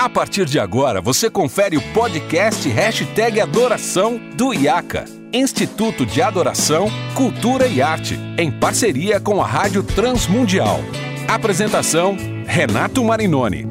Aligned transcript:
A 0.00 0.08
partir 0.08 0.46
de 0.46 0.58
agora, 0.58 0.98
você 0.98 1.28
confere 1.28 1.76
o 1.76 1.92
podcast 1.92 2.66
Hashtag 2.66 3.38
Adoração 3.38 4.18
do 4.34 4.54
IACA, 4.54 5.04
Instituto 5.30 6.06
de 6.06 6.22
Adoração, 6.22 6.88
Cultura 7.14 7.66
e 7.66 7.82
Arte, 7.82 8.18
em 8.38 8.50
parceria 8.50 9.20
com 9.20 9.42
a 9.42 9.46
Rádio 9.46 9.82
Transmundial. 9.82 10.78
Apresentação, 11.28 12.16
Renato 12.46 13.04
Marinoni. 13.04 13.66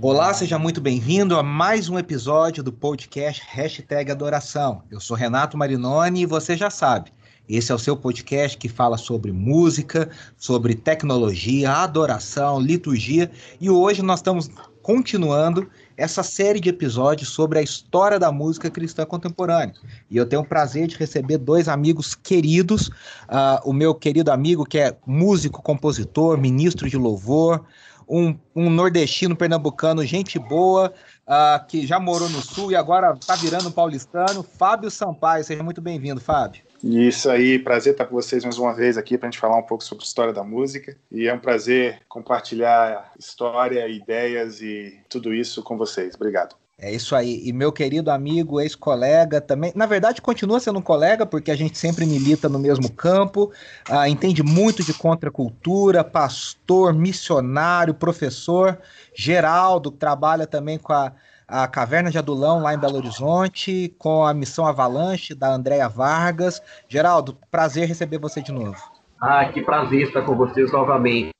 Olá, 0.00 0.34
seja 0.34 0.58
muito 0.58 0.80
bem-vindo 0.80 1.38
a 1.38 1.42
mais 1.44 1.88
um 1.88 1.96
episódio 2.00 2.64
do 2.64 2.72
podcast 2.72 3.40
Hashtag 3.46 4.10
Adoração. 4.10 4.82
Eu 4.90 4.98
sou 4.98 5.16
Renato 5.16 5.56
Marinoni 5.56 6.22
e 6.22 6.26
você 6.26 6.56
já 6.56 6.68
sabe, 6.68 7.12
esse 7.48 7.72
é 7.72 7.74
o 7.74 7.78
seu 7.78 7.96
podcast 7.96 8.56
que 8.56 8.68
fala 8.68 8.96
sobre 8.96 9.32
música, 9.32 10.08
sobre 10.36 10.74
tecnologia, 10.74 11.72
adoração, 11.72 12.60
liturgia 12.60 13.30
e 13.60 13.68
hoje 13.68 14.02
nós 14.02 14.20
estamos 14.20 14.50
continuando 14.82 15.68
essa 15.96 16.22
série 16.22 16.60
de 16.60 16.68
episódios 16.68 17.28
sobre 17.28 17.58
a 17.58 17.62
história 17.62 18.18
da 18.18 18.32
música 18.32 18.70
cristã 18.70 19.04
contemporânea. 19.04 19.74
E 20.10 20.16
eu 20.16 20.26
tenho 20.26 20.42
o 20.42 20.46
prazer 20.46 20.88
de 20.88 20.96
receber 20.96 21.38
dois 21.38 21.68
amigos 21.68 22.14
queridos, 22.14 22.88
uh, 22.88 23.60
o 23.64 23.72
meu 23.72 23.94
querido 23.94 24.32
amigo 24.32 24.64
que 24.64 24.78
é 24.78 24.96
músico, 25.06 25.62
compositor, 25.62 26.36
ministro 26.38 26.88
de 26.88 26.96
louvor, 26.96 27.64
um, 28.08 28.36
um 28.54 28.68
nordestino 28.68 29.36
pernambucano, 29.36 30.04
gente 30.04 30.38
boa, 30.38 30.92
uh, 31.26 31.66
que 31.66 31.86
já 31.86 32.00
morou 32.00 32.28
no 32.28 32.42
Sul 32.42 32.72
e 32.72 32.76
agora 32.76 33.14
está 33.14 33.36
virando 33.36 33.70
paulistano, 33.70 34.42
Fábio 34.42 34.90
Sampaio. 34.90 35.44
Seja 35.44 35.62
muito 35.62 35.80
bem-vindo, 35.80 36.20
Fábio. 36.20 36.71
Isso 36.82 37.30
aí, 37.30 37.60
prazer 37.60 37.92
estar 37.92 38.06
com 38.06 38.14
vocês 38.14 38.42
mais 38.42 38.58
uma 38.58 38.74
vez 38.74 38.98
aqui 38.98 39.16
para 39.16 39.28
a 39.28 39.30
gente 39.30 39.38
falar 39.38 39.56
um 39.56 39.62
pouco 39.62 39.84
sobre 39.84 40.02
a 40.02 40.06
história 40.06 40.32
da 40.32 40.42
música. 40.42 40.96
E 41.12 41.28
é 41.28 41.34
um 41.34 41.38
prazer 41.38 42.00
compartilhar 42.08 43.12
história, 43.16 43.86
ideias 43.88 44.60
e 44.60 44.98
tudo 45.08 45.32
isso 45.32 45.62
com 45.62 45.78
vocês. 45.78 46.16
Obrigado. 46.16 46.56
É 46.76 46.92
isso 46.92 47.14
aí. 47.14 47.40
E 47.44 47.52
meu 47.52 47.70
querido 47.70 48.10
amigo, 48.10 48.60
ex-colega 48.60 49.40
também, 49.40 49.72
na 49.76 49.86
verdade 49.86 50.20
continua 50.20 50.58
sendo 50.58 50.80
um 50.80 50.82
colega, 50.82 51.24
porque 51.24 51.52
a 51.52 51.56
gente 51.56 51.78
sempre 51.78 52.04
milita 52.04 52.48
no 52.48 52.58
mesmo 52.58 52.90
campo, 52.90 53.52
uh, 53.88 54.04
entende 54.08 54.42
muito 54.42 54.82
de 54.82 54.92
contracultura, 54.92 56.02
pastor, 56.02 56.92
missionário, 56.92 57.94
professor. 57.94 58.76
Geraldo 59.14 59.92
trabalha 59.92 60.44
também 60.44 60.76
com 60.76 60.92
a, 60.92 61.12
a 61.52 61.68
Caverna 61.68 62.10
de 62.10 62.16
Adulão, 62.16 62.62
lá 62.62 62.72
em 62.72 62.78
Belo 62.78 62.96
Horizonte, 62.96 63.94
com 63.98 64.24
a 64.24 64.32
Missão 64.32 64.66
Avalanche, 64.66 65.34
da 65.34 65.52
Andréa 65.52 65.86
Vargas. 65.86 66.62
Geraldo, 66.88 67.36
prazer 67.50 67.86
receber 67.86 68.16
você 68.16 68.40
de 68.40 68.50
novo. 68.50 68.82
Ah, 69.20 69.44
que 69.44 69.60
prazer 69.60 70.06
estar 70.08 70.22
com 70.22 70.34
vocês 70.34 70.72
novamente. 70.72 71.30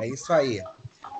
É 0.00 0.08
isso 0.08 0.32
aí. 0.32 0.60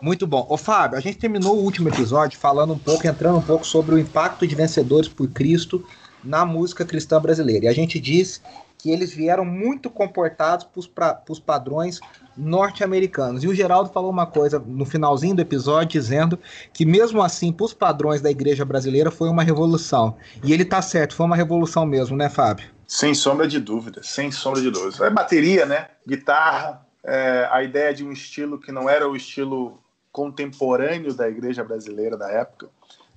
Muito 0.02 0.26
bom. 0.26 0.44
Ô 0.50 0.56
Fábio, 0.56 0.98
a 0.98 1.00
gente 1.00 1.18
terminou 1.18 1.56
o 1.56 1.62
último 1.62 1.88
episódio 1.88 2.36
falando 2.36 2.72
um 2.72 2.78
pouco, 2.78 3.06
entrando 3.06 3.38
um 3.38 3.42
pouco 3.42 3.64
sobre 3.64 3.94
o 3.94 3.98
impacto 3.98 4.44
de 4.44 4.56
Vencedores 4.56 5.08
por 5.08 5.28
Cristo 5.28 5.86
na 6.24 6.44
música 6.44 6.84
cristã 6.84 7.20
brasileira. 7.20 7.66
E 7.66 7.68
a 7.68 7.72
gente 7.72 8.00
disse 8.00 8.40
que 8.86 8.90
eles 8.92 9.12
vieram 9.12 9.44
muito 9.44 9.90
comportados 9.90 10.64
para 10.86 11.20
os 11.28 11.40
padrões 11.40 11.98
norte-americanos. 12.36 13.42
E 13.42 13.48
o 13.48 13.54
Geraldo 13.54 13.90
falou 13.90 14.08
uma 14.08 14.26
coisa 14.26 14.60
no 14.64 14.86
finalzinho 14.86 15.34
do 15.34 15.42
episódio, 15.42 16.00
dizendo 16.00 16.38
que 16.72 16.86
mesmo 16.86 17.20
assim, 17.20 17.50
para 17.50 17.64
os 17.64 17.74
padrões 17.74 18.20
da 18.20 18.30
igreja 18.30 18.64
brasileira, 18.64 19.10
foi 19.10 19.28
uma 19.28 19.42
revolução. 19.42 20.16
E 20.44 20.52
ele 20.52 20.64
tá 20.64 20.80
certo, 20.80 21.16
foi 21.16 21.26
uma 21.26 21.34
revolução 21.34 21.84
mesmo, 21.84 22.16
né, 22.16 22.28
Fábio? 22.28 22.68
Sem 22.86 23.12
sombra 23.12 23.48
de 23.48 23.58
dúvida, 23.58 24.04
sem 24.04 24.30
sombra 24.30 24.62
de 24.62 24.70
dúvida. 24.70 25.04
É 25.04 25.10
bateria, 25.10 25.66
né? 25.66 25.88
Guitarra, 26.06 26.86
é, 27.02 27.48
a 27.50 27.64
ideia 27.64 27.92
de 27.92 28.04
um 28.04 28.12
estilo 28.12 28.56
que 28.56 28.70
não 28.70 28.88
era 28.88 29.08
o 29.08 29.16
estilo 29.16 29.82
contemporâneo 30.12 31.12
da 31.12 31.28
igreja 31.28 31.64
brasileira 31.64 32.16
da 32.16 32.30
época. 32.30 32.68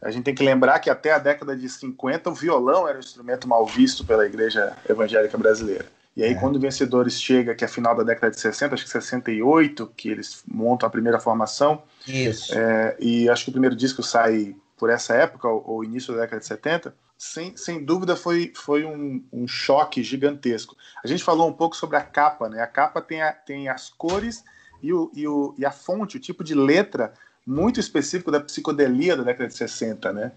A 0.01 0.11
gente 0.11 0.23
tem 0.23 0.35
que 0.35 0.43
lembrar 0.43 0.79
que 0.79 0.89
até 0.89 1.11
a 1.11 1.19
década 1.19 1.55
de 1.55 1.67
50 1.67 2.29
o 2.29 2.33
violão 2.33 2.87
era 2.87 2.97
um 2.97 3.01
instrumento 3.01 3.47
mal 3.47 3.65
visto 3.65 4.05
pela 4.05 4.25
igreja 4.25 4.75
evangélica 4.87 5.37
brasileira. 5.37 5.85
E 6.15 6.23
aí, 6.23 6.31
é. 6.31 6.35
quando 6.35 6.57
o 6.57 6.59
Vencedores 6.59 7.21
chega, 7.21 7.55
que 7.55 7.63
é 7.63 7.67
final 7.67 7.95
da 7.95 8.03
década 8.03 8.31
de 8.31 8.39
60, 8.39 8.75
acho 8.75 8.83
que 8.83 8.89
68, 8.89 9.91
que 9.95 10.09
eles 10.09 10.43
montam 10.47 10.87
a 10.87 10.89
primeira 10.89 11.19
formação. 11.19 11.83
Isso. 12.07 12.57
É, 12.57 12.97
e 12.99 13.29
acho 13.29 13.45
que 13.45 13.49
o 13.49 13.53
primeiro 13.53 13.75
disco 13.75 14.03
sai 14.03 14.55
por 14.77 14.89
essa 14.89 15.13
época, 15.13 15.47
ou, 15.47 15.83
início 15.83 16.13
da 16.13 16.21
década 16.21 16.39
de 16.39 16.47
70. 16.47 16.95
Sem, 17.17 17.55
sem 17.57 17.83
dúvida 17.83 18.15
foi, 18.15 18.53
foi 18.55 18.85
um, 18.85 19.23
um, 19.31 19.47
choque 19.47 20.01
gigantesco. 20.01 20.75
A 21.03 21.07
gente 21.07 21.23
falou 21.23 21.49
um 21.49 21.53
pouco 21.53 21.75
sobre 21.75 21.97
a 21.97 22.01
capa, 22.01 22.47
né? 22.47 22.61
A 22.61 22.67
capa 22.67 23.01
tem, 23.01 23.21
a, 23.21 23.33
tem 23.33 23.67
as 23.67 23.89
cores 23.89 24.43
e, 24.81 24.93
o, 24.93 25.11
e, 25.13 25.27
o, 25.27 25.53
e 25.57 25.65
a 25.65 25.71
fonte, 25.71 26.15
o 26.15 26.19
tipo 26.19 26.45
de 26.45 26.55
letra 26.55 27.13
muito 27.49 27.79
específico 27.79 28.29
da 28.29 28.39
psicodelia 28.39 29.17
da 29.17 29.23
década 29.23 29.47
de 29.47 29.55
60, 29.55 30.13
né? 30.13 30.31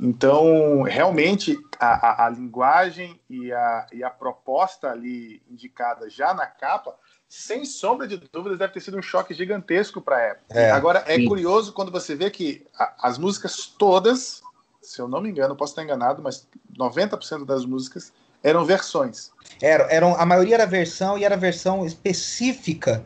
Então, 0.00 0.82
realmente, 0.82 1.56
a, 1.78 2.24
a, 2.24 2.26
a 2.26 2.28
linguagem 2.28 3.20
e 3.30 3.52
a, 3.52 3.86
e 3.92 4.02
a 4.02 4.10
proposta 4.10 4.90
ali 4.90 5.40
indicada 5.48 6.10
já 6.10 6.34
na 6.34 6.44
capa, 6.44 6.92
sem 7.28 7.64
sombra 7.64 8.08
de 8.08 8.16
dúvidas, 8.16 8.58
deve 8.58 8.72
ter 8.72 8.80
sido 8.80 8.98
um 8.98 9.02
choque 9.02 9.32
gigantesco 9.32 10.00
para 10.00 10.16
a 10.16 10.20
época. 10.20 10.58
É, 10.58 10.72
Agora, 10.72 11.04
é 11.06 11.14
sim. 11.14 11.26
curioso 11.26 11.72
quando 11.72 11.92
você 11.92 12.16
vê 12.16 12.30
que 12.30 12.66
a, 12.76 13.08
as 13.08 13.16
músicas 13.16 13.66
todas, 13.78 14.42
se 14.82 15.00
eu 15.00 15.06
não 15.06 15.20
me 15.20 15.30
engano, 15.30 15.54
posso 15.54 15.70
estar 15.70 15.84
enganado, 15.84 16.20
mas 16.20 16.48
90% 16.76 17.44
das 17.44 17.64
músicas 17.64 18.12
eram 18.42 18.64
versões. 18.64 19.30
Era, 19.62 19.84
eram, 19.84 20.16
a 20.16 20.26
maioria 20.26 20.56
era 20.56 20.66
versão 20.66 21.16
e 21.16 21.24
era 21.24 21.36
versão 21.36 21.86
específica 21.86 23.04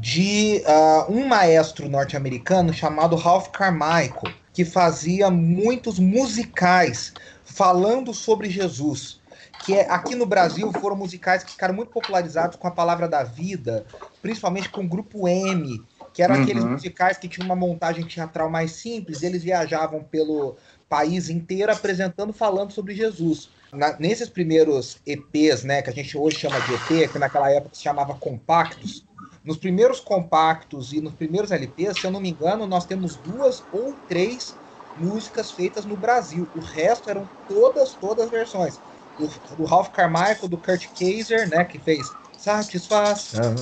de 0.00 0.62
uh, 0.64 1.12
um 1.12 1.26
maestro 1.26 1.88
norte-americano 1.88 2.72
chamado 2.72 3.16
Ralph 3.16 3.48
Carmichael, 3.48 4.32
que 4.52 4.64
fazia 4.64 5.28
muitos 5.30 5.98
musicais 5.98 7.12
falando 7.44 8.14
sobre 8.14 8.48
Jesus. 8.48 9.20
Que 9.64 9.74
é, 9.74 9.90
aqui 9.90 10.14
no 10.14 10.24
Brasil 10.24 10.72
foram 10.72 10.94
musicais 10.94 11.42
que 11.42 11.50
ficaram 11.50 11.74
muito 11.74 11.90
popularizados 11.90 12.56
com 12.56 12.68
a 12.68 12.70
palavra 12.70 13.08
da 13.08 13.24
vida, 13.24 13.84
principalmente 14.22 14.68
com 14.68 14.82
o 14.82 14.88
grupo 14.88 15.26
M, 15.26 15.82
que 16.14 16.22
eram 16.22 16.36
uhum. 16.36 16.42
aqueles 16.42 16.64
musicais 16.64 17.18
que 17.18 17.28
tinham 17.28 17.46
uma 17.46 17.56
montagem 17.56 18.06
teatral 18.06 18.48
mais 18.48 18.72
simples, 18.72 19.24
eles 19.24 19.42
viajavam 19.42 20.02
pelo 20.04 20.56
país 20.88 21.28
inteiro 21.28 21.72
apresentando, 21.72 22.32
falando 22.32 22.72
sobre 22.72 22.94
Jesus. 22.94 23.50
Na, 23.72 23.96
nesses 23.98 24.28
primeiros 24.28 24.98
EPs, 25.04 25.64
né, 25.64 25.82
que 25.82 25.90
a 25.90 25.92
gente 25.92 26.16
hoje 26.16 26.38
chama 26.38 26.60
de 26.60 26.74
EP, 26.74 27.10
que 27.10 27.18
naquela 27.18 27.50
época 27.50 27.74
se 27.74 27.82
chamava 27.82 28.14
compactos, 28.14 29.04
nos 29.48 29.56
primeiros 29.56 29.98
compactos 29.98 30.92
e 30.92 31.00
nos 31.00 31.14
primeiros 31.14 31.50
LPs, 31.50 31.98
se 31.98 32.06
eu 32.06 32.10
não 32.10 32.20
me 32.20 32.28
engano, 32.28 32.66
nós 32.66 32.84
temos 32.84 33.16
duas 33.16 33.64
ou 33.72 33.94
três 34.06 34.58
músicas 34.94 35.50
feitas 35.50 35.86
no 35.86 35.96
Brasil. 35.96 36.50
O 36.54 36.60
resto 36.60 37.08
eram 37.08 37.26
todas, 37.48 37.94
todas 37.94 38.26
as 38.26 38.30
versões. 38.30 38.78
Do, 39.16 39.26
do 39.56 39.64
Ralph 39.64 39.88
Carmichael, 39.88 40.48
do 40.48 40.58
Kurt 40.58 40.88
Kaiser, 40.92 41.48
né, 41.48 41.64
que 41.64 41.78
fez 41.78 42.06
Satisfação 42.36 43.54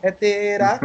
é 0.00 0.10
ter 0.10 0.62
a 0.62 0.80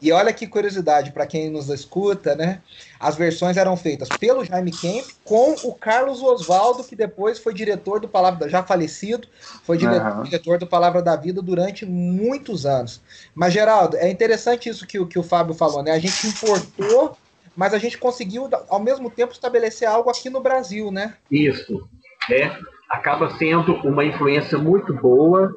E 0.00 0.10
olha 0.12 0.32
que 0.32 0.46
curiosidade 0.46 1.12
para 1.12 1.26
quem 1.26 1.50
nos 1.50 1.68
escuta, 1.68 2.34
né? 2.34 2.60
As 2.98 3.16
versões 3.16 3.56
eram 3.56 3.76
feitas 3.76 4.08
pelo 4.08 4.44
Jaime 4.44 4.70
Kemp 4.70 5.04
com 5.24 5.54
o 5.64 5.74
Carlos 5.74 6.22
Oswaldo, 6.22 6.84
que 6.84 6.96
depois 6.96 7.38
foi 7.38 7.52
diretor 7.52 8.00
do 8.00 8.08
Palavra 8.08 8.48
já 8.48 8.62
falecido, 8.62 9.28
foi 9.62 9.76
diretor, 9.76 10.16
uhum. 10.16 10.22
diretor 10.22 10.58
do 10.58 10.66
Palavra 10.66 11.02
da 11.02 11.16
Vida 11.16 11.42
durante 11.42 11.84
muitos 11.84 12.64
anos. 12.64 13.02
Mas 13.34 13.52
Geraldo, 13.52 13.96
é 13.96 14.08
interessante 14.08 14.68
isso 14.68 14.86
que, 14.86 15.04
que 15.04 15.18
o 15.18 15.22
Fábio 15.22 15.54
falou, 15.54 15.82
né? 15.82 15.92
A 15.92 15.98
gente 15.98 16.26
importou, 16.26 17.16
mas 17.54 17.74
a 17.74 17.78
gente 17.78 17.98
conseguiu 17.98 18.48
ao 18.68 18.80
mesmo 18.80 19.10
tempo 19.10 19.32
estabelecer 19.32 19.86
algo 19.86 20.08
aqui 20.08 20.30
no 20.30 20.40
Brasil, 20.40 20.90
né? 20.90 21.14
Isso, 21.30 21.86
é. 22.30 22.50
Acaba 22.88 23.36
sendo 23.36 23.74
uma 23.86 24.04
influência 24.04 24.58
muito 24.58 24.92
boa 24.94 25.54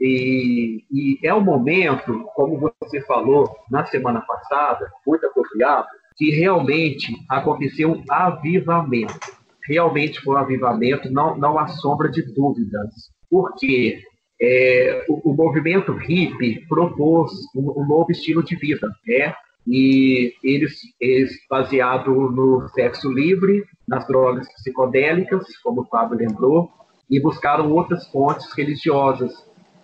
e, 0.00 0.84
e, 0.90 1.18
é 1.22 1.32
o 1.32 1.40
momento, 1.40 2.24
como 2.34 2.70
você 2.80 3.00
falou 3.02 3.48
na 3.70 3.84
semana 3.86 4.20
passada, 4.20 4.90
muito 5.06 5.26
apropriado, 5.26 5.88
que 6.16 6.30
realmente 6.30 7.12
aconteceu 7.30 7.92
um 7.92 8.04
avivamento. 8.10 9.36
Realmente 9.66 10.20
foi 10.20 10.36
um 10.36 10.38
avivamento, 10.38 11.10
não, 11.10 11.36
não 11.36 11.58
há 11.58 11.66
sombra 11.68 12.10
de 12.10 12.22
dúvidas. 12.22 13.10
Porque 13.28 14.00
é, 14.40 15.04
o, 15.08 15.30
o, 15.30 15.34
movimento 15.34 15.92
hippie 15.92 16.64
propôs 16.68 17.32
um, 17.54 17.82
um, 17.82 17.86
novo 17.86 18.10
estilo 18.10 18.42
de 18.42 18.54
vida, 18.56 18.88
né? 19.06 19.34
E 19.66 20.32
eles, 20.44 20.78
eles, 21.00 21.32
baseado 21.50 22.12
no 22.12 22.68
sexo 22.68 23.10
livre, 23.10 23.64
nas 23.88 24.06
drogas 24.06 24.46
psicodélicas, 24.54 25.44
como 25.58 25.80
o 25.80 25.86
Fábio 25.86 26.18
lembrou, 26.18 26.70
e 27.10 27.20
buscaram 27.20 27.72
outras 27.72 28.06
fontes 28.08 28.52
religiosas, 28.52 29.32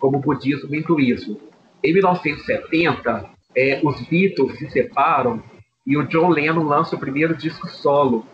como 0.03 0.19
budismo 0.19 0.75
e 0.75 0.79
hinduísmo. 0.79 1.39
Em 1.81 1.93
1970, 1.93 3.25
é, 3.55 3.79
os 3.81 4.01
Beatles 4.01 4.57
se 4.57 4.69
separam 4.69 5.41
e 5.87 5.95
o 5.95 6.05
John 6.05 6.27
Lennon 6.27 6.63
lança 6.63 6.97
o 6.97 6.99
primeiro 6.99 7.33
disco 7.33 7.69
solo, 7.69 8.25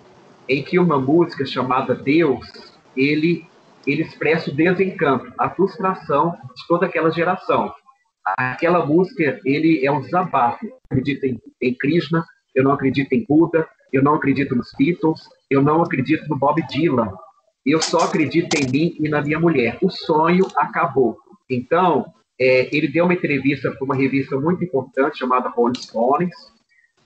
em 0.47 0.63
que 0.63 0.79
uma 0.79 0.99
música 0.99 1.45
chamada 1.45 1.93
Deus, 1.93 2.73
ele, 2.97 3.45
ele 3.85 4.01
expressa 4.01 4.49
o 4.49 4.53
desencanto, 4.55 5.31
a 5.37 5.47
frustração 5.51 6.31
de 6.31 6.67
toda 6.67 6.87
aquela 6.87 7.11
geração. 7.11 7.71
aquela 8.25 8.83
música, 8.83 9.39
ele 9.45 9.85
é 9.85 9.91
um 9.91 10.01
desabafo. 10.01 10.65
Eu 10.65 10.73
acredito 10.89 11.23
em, 11.25 11.39
em 11.61 11.75
Krishna, 11.75 12.25
eu 12.55 12.63
não 12.63 12.71
acredito 12.71 13.13
em 13.13 13.23
Buda, 13.29 13.69
eu 13.93 14.01
não 14.01 14.15
acredito 14.15 14.55
nos 14.55 14.71
Beatles, 14.75 15.21
eu 15.51 15.61
não 15.61 15.83
acredito 15.83 16.27
no 16.27 16.35
Bob 16.35 16.59
Dylan. 16.67 17.13
Eu 17.63 17.79
só 17.79 17.99
acredito 17.99 18.55
em 18.55 18.67
mim 18.71 18.97
e 18.99 19.07
na 19.07 19.21
minha 19.21 19.39
mulher. 19.39 19.77
O 19.83 19.91
sonho 19.91 20.47
acabou. 20.55 21.28
Então, 21.49 22.05
é, 22.39 22.73
ele 22.75 22.87
deu 22.87 23.05
uma 23.05 23.13
entrevista 23.13 23.71
para 23.71 23.83
uma 23.83 23.95
revista 23.95 24.39
muito 24.39 24.63
importante 24.63 25.19
chamada 25.19 25.49
Rolling 25.49 25.79
Stones, 25.79 26.35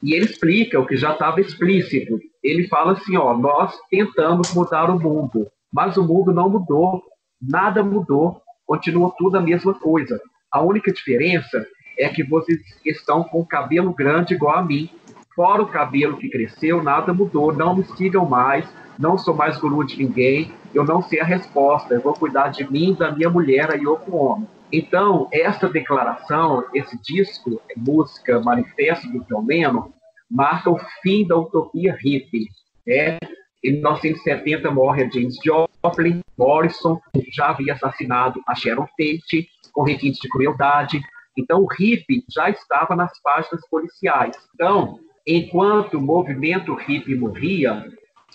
e 0.02 0.14
ele 0.14 0.26
explica 0.26 0.80
o 0.80 0.86
que 0.86 0.98
já 0.98 1.14
estava 1.14 1.40
explícito. 1.40 2.20
Ele 2.44 2.68
fala 2.68 2.92
assim, 2.92 3.16
ó, 3.16 3.36
nós 3.36 3.74
tentamos 3.90 4.54
mudar 4.54 4.90
o 4.90 5.00
mundo, 5.00 5.48
mas 5.72 5.96
o 5.96 6.04
mundo 6.04 6.34
não 6.34 6.50
mudou, 6.50 7.02
nada 7.42 7.82
mudou, 7.82 8.42
continua 8.66 9.14
tudo 9.18 9.38
a 9.38 9.42
mesma 9.42 9.74
coisa. 9.74 10.22
A 10.52 10.62
única 10.62 10.92
diferença 10.92 11.66
é 11.98 12.10
que 12.10 12.24
vocês 12.24 12.60
estão 12.86 13.24
com 13.24 13.40
o 13.40 13.46
cabelo 13.46 13.94
grande 13.94 14.34
igual 14.34 14.58
a 14.58 14.64
mim. 14.64 14.90
Fora 15.36 15.64
o 15.64 15.68
cabelo 15.68 16.18
que 16.18 16.30
cresceu, 16.30 16.84
nada 16.84 17.14
mudou, 17.14 17.52
não 17.52 17.76
me 17.76 17.84
sigam 17.84 18.26
mais, 18.26 18.68
não 19.00 19.18
sou 19.18 19.34
mais 19.34 19.58
guru 19.58 19.84
de 19.84 19.98
ninguém, 19.98 20.54
eu 20.74 20.84
não 20.84 21.02
sei 21.02 21.20
a 21.20 21.26
resposta, 21.26 21.94
eu 21.94 22.02
vou 22.02 22.14
cuidar 22.14 22.50
de 22.50 22.70
mim, 22.72 22.94
da 22.94 23.12
minha 23.12 23.30
mulher, 23.30 23.72
aí 23.72 23.86
outro 23.86 24.16
homem. 24.16 24.48
Então, 24.72 25.28
essa 25.32 25.70
declaração, 25.70 26.66
esse 26.74 27.00
disco, 27.02 27.62
música 27.78 28.40
Manifesto 28.40 29.08
do 29.08 29.24
John 29.26 29.46
Lennon, 29.46 29.92
marca 30.30 30.70
o 30.70 30.80
fim 31.02 31.28
da 31.28 31.38
utopia 31.38 31.96
hippie. 32.00 32.48
Né? 32.86 33.18
Em 33.64 33.74
1970 33.74 34.72
morre 34.72 35.10
James 35.12 35.38
Joplin, 35.44 36.22
Morrison 36.38 37.00
já 37.32 37.50
havia 37.50 37.74
assassinado 37.74 38.42
a 38.48 38.56
Sharon 38.56 38.88
Tate 38.98 39.48
com 39.72 39.84
requintes 39.84 40.20
de 40.20 40.30
crueldade. 40.30 41.00
Então, 41.38 41.62
o 41.62 41.68
hippie 41.68 42.24
já 42.30 42.50
estava 42.50 42.96
nas 42.96 43.12
páginas 43.22 43.62
policiais. 43.70 44.36
Então, 44.56 45.00
enquanto 45.26 45.98
o 45.98 46.02
movimento 46.02 46.74
hippie 46.74 47.16
morria, 47.16 47.86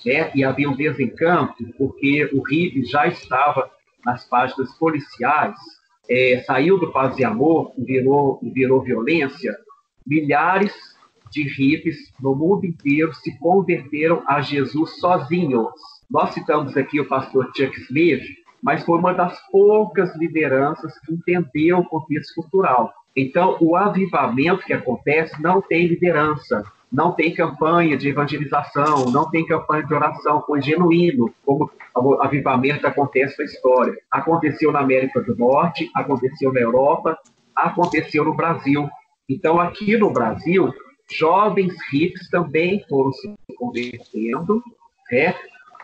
né, 0.05 0.31
e 0.35 0.44
havia 0.44 0.69
um 0.69 0.76
desencanto, 0.76 1.64
porque 1.76 2.31
o 2.32 2.40
hippie 2.43 2.85
já 2.85 3.06
estava 3.06 3.70
nas 4.05 4.25
páginas 4.25 4.73
policiais, 4.79 5.56
é, 6.08 6.43
saiu 6.46 6.79
do 6.79 6.90
paz 6.90 7.19
e 7.19 7.25
amor 7.25 7.73
virou, 7.76 8.40
virou 8.43 8.82
violência, 8.82 9.55
milhares 10.06 10.73
de 11.31 11.43
hippies 11.43 12.12
no 12.20 12.35
mundo 12.35 12.64
inteiro 12.64 13.12
se 13.14 13.38
converteram 13.38 14.23
a 14.26 14.40
Jesus 14.40 14.99
sozinhos. 14.99 15.69
Nós 16.11 16.32
citamos 16.32 16.76
aqui 16.76 17.00
o 17.00 17.08
pastor 17.08 17.50
Chuck 17.55 17.79
Smith, 17.82 18.23
mas 18.62 18.82
foi 18.85 18.99
uma 18.99 19.12
das 19.12 19.38
poucas 19.50 20.17
lideranças 20.17 20.99
que 21.00 21.12
entendeu 21.12 21.81
o 21.81 21.85
contexto 21.85 22.35
cultural. 22.35 22.93
Então, 23.14 23.58
o 23.61 23.76
avivamento 23.76 24.64
que 24.64 24.73
acontece 24.73 25.40
não 25.43 25.61
tem 25.61 25.87
liderança, 25.87 26.62
não 26.90 27.12
tem 27.12 27.35
campanha 27.35 27.96
de 27.96 28.08
evangelização, 28.08 29.11
não 29.11 29.31
tem 29.31 29.46
campanha 29.46 29.85
de 29.85 29.94
oração, 29.94 30.43
foi 30.46 30.62
genuíno, 30.62 31.32
como 31.44 31.70
o 31.94 32.23
avivamento 32.23 32.87
acontece 32.87 33.38
na 33.38 33.44
história. 33.44 33.94
Aconteceu 34.11 34.73
na 34.73 34.81
América 34.81 35.20
do 35.20 35.37
Norte, 35.37 35.90
aconteceu 35.94 36.52
na 36.52 36.61
Europa, 36.61 37.19
aconteceu 37.55 38.25
no 38.25 38.35
Brasil. 38.35 38.88
Então, 39.29 39.61
aqui 39.61 39.99
no 39.99 40.11
Brasil, 40.11 40.73
jovens 41.11 41.75
ricos 41.93 42.29
também 42.31 42.82
foram 42.88 43.12
se 43.12 43.35
convertendo, 43.58 44.62
né? 45.11 45.35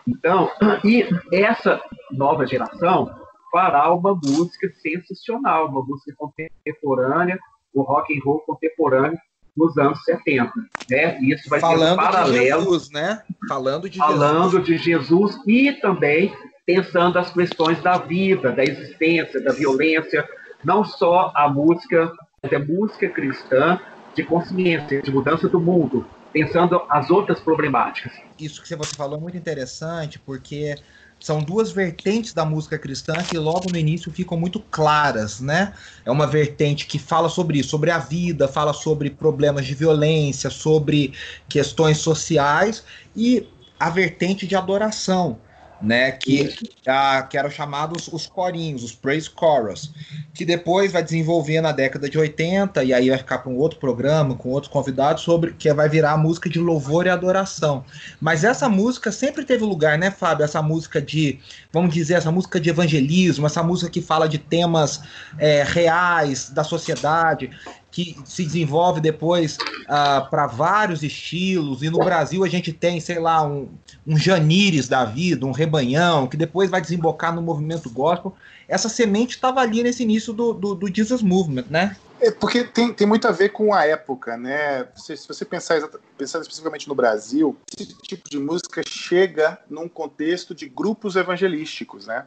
Então, 0.07 0.49
e 0.83 1.07
essa 1.31 1.81
nova 2.11 2.45
geração 2.47 3.13
fará 3.51 3.91
uma 3.93 4.15
música 4.15 4.69
sensacional, 4.81 5.67
uma 5.67 5.83
música 5.83 6.13
contemporânea, 6.17 7.39
o 7.73 7.81
rock 7.83 8.15
and 8.15 8.21
roll 8.23 8.39
contemporâneo 8.41 9.17
nos 9.55 9.77
anos 9.77 10.03
70, 10.03 10.51
né? 10.89 11.17
Isso 11.21 11.49
vai 11.49 11.59
Falando 11.59 11.87
ser 11.87 11.93
um 11.93 12.11
paralelo, 12.11 12.33
de 12.33 12.65
Jesus, 12.65 12.89
né? 12.91 13.21
Falando 13.47 13.89
de 13.89 13.97
falando 13.97 14.51
Jesus. 14.51 14.65
de 14.65 14.77
Jesus 14.77 15.37
e 15.47 15.71
também 15.73 16.35
pensando 16.65 17.19
as 17.19 17.31
questões 17.31 17.81
da 17.81 17.97
vida, 17.97 18.51
da 18.51 18.63
existência, 18.63 19.41
da 19.41 19.53
violência, 19.53 20.27
não 20.63 20.83
só 20.83 21.31
a 21.35 21.47
música, 21.47 22.11
mas 22.41 22.51
a 22.51 22.59
música 22.59 23.07
cristã 23.07 23.79
de 24.15 24.23
consciência, 24.23 25.01
de 25.01 25.11
mudança 25.11 25.47
do 25.47 25.59
mundo, 25.59 26.05
pensando 26.33 26.81
as 26.89 27.09
outras 27.09 27.39
problemáticas. 27.39 28.13
Isso 28.39 28.63
que 28.63 28.75
você 28.75 28.95
falou 28.95 29.17
é 29.17 29.21
muito 29.21 29.37
interessante, 29.37 30.17
porque 30.17 30.75
são 31.19 31.41
duas 31.41 31.71
vertentes 31.71 32.33
da 32.33 32.45
música 32.45 32.77
cristã 32.77 33.13
que 33.23 33.37
logo 33.37 33.71
no 33.71 33.77
início 33.77 34.11
ficam 34.11 34.37
muito 34.37 34.59
claras, 34.59 35.39
né? 35.39 35.73
É 36.05 36.11
uma 36.11 36.27
vertente 36.27 36.85
que 36.85 36.99
fala 36.99 37.29
sobre 37.29 37.59
isso, 37.59 37.69
sobre 37.69 37.89
a 37.89 37.97
vida, 37.97 38.47
fala 38.47 38.73
sobre 38.73 39.09
problemas 39.09 39.65
de 39.65 39.73
violência, 39.73 40.49
sobre 40.49 41.13
questões 41.49 41.97
sociais 41.97 42.83
e 43.15 43.47
a 43.79 43.89
vertente 43.89 44.47
de 44.47 44.55
adoração, 44.55 45.39
né? 45.81 46.11
Que, 46.11 46.53
a, 46.87 47.23
que 47.23 47.37
eram 47.37 47.49
chamados 47.49 48.07
os 48.11 48.27
corinhos, 48.27 48.83
os 48.83 48.93
praise 48.93 49.29
chorus, 49.37 49.93
que 50.33 50.45
depois 50.45 50.91
vai 50.91 51.03
desenvolver 51.03 51.61
na 51.61 51.71
década 51.71 52.09
de 52.09 52.17
80 52.17 52.83
e 52.83 52.93
aí 52.93 53.09
vai 53.09 53.17
ficar 53.17 53.39
para 53.39 53.51
um 53.51 53.57
outro 53.57 53.79
programa 53.79 54.35
com 54.35 54.49
outros 54.49 54.71
convidados 54.71 55.23
sobre 55.23 55.53
que 55.53 55.71
vai 55.73 55.89
virar 55.89 56.13
a 56.13 56.17
música 56.17 56.49
de 56.49 56.59
louvor 56.59 57.05
e 57.05 57.09
adoração. 57.09 57.83
Mas 58.19 58.43
essa 58.43 58.69
música 58.69 59.11
sempre 59.11 59.43
teve 59.43 59.63
lugar, 59.63 59.97
né, 59.97 60.11
Fábio? 60.11 60.43
Essa 60.43 60.61
música 60.61 61.01
de, 61.01 61.39
vamos 61.71 61.93
dizer, 61.93 62.15
essa 62.15 62.31
música 62.31 62.59
de 62.59 62.69
evangelismo, 62.69 63.45
essa 63.45 63.63
música 63.63 63.89
que 63.89 64.01
fala 64.01 64.27
de 64.27 64.37
temas 64.37 65.01
é, 65.37 65.63
reais 65.63 66.49
da 66.49 66.63
sociedade 66.63 67.49
que 67.95 68.13
se 68.25 68.43
desenvolve 68.43 68.99
depois 68.99 69.55
uh, 69.55 70.29
para 70.29 70.47
vários 70.47 71.01
estilos, 71.01 71.81
e 71.81 71.89
no 71.89 71.99
Brasil 71.99 72.43
a 72.43 72.49
gente 72.49 72.73
tem, 72.73 72.99
sei 72.99 73.19
lá, 73.19 73.47
um, 73.47 73.69
um 74.05 74.17
Janires 74.17 74.89
da 74.89 75.05
vida, 75.05 75.45
um 75.45 75.53
Rebanhão, 75.53 76.27
que 76.27 76.35
depois 76.35 76.69
vai 76.69 76.81
desembocar 76.81 77.33
no 77.33 77.41
movimento 77.41 77.89
gospel. 77.89 78.35
Essa 78.67 78.89
semente 78.89 79.35
estava 79.35 79.61
ali 79.61 79.81
nesse 79.81 80.03
início 80.03 80.33
do, 80.33 80.51
do, 80.51 80.75
do, 80.75 80.93
Jesus 80.93 81.21
Movement, 81.21 81.67
né? 81.69 81.95
É 82.19 82.31
porque 82.31 82.65
tem, 82.65 82.93
tem 82.93 83.07
muito 83.07 83.29
a 83.29 83.31
ver 83.31 83.53
com 83.53 83.73
a 83.73 83.85
época, 83.85 84.35
né? 84.35 84.89
Se, 84.97 85.15
se 85.15 85.25
você 85.25 85.45
pensar, 85.45 85.79
pensar 86.17 86.41
especificamente 86.41 86.89
no 86.89 86.95
Brasil, 86.95 87.55
esse 87.79 87.95
tipo 88.01 88.29
de 88.29 88.37
música 88.37 88.81
chega 88.85 89.57
num 89.69 89.87
contexto 89.87 90.53
de 90.53 90.67
grupos 90.67 91.15
evangelísticos, 91.15 92.07
né? 92.07 92.25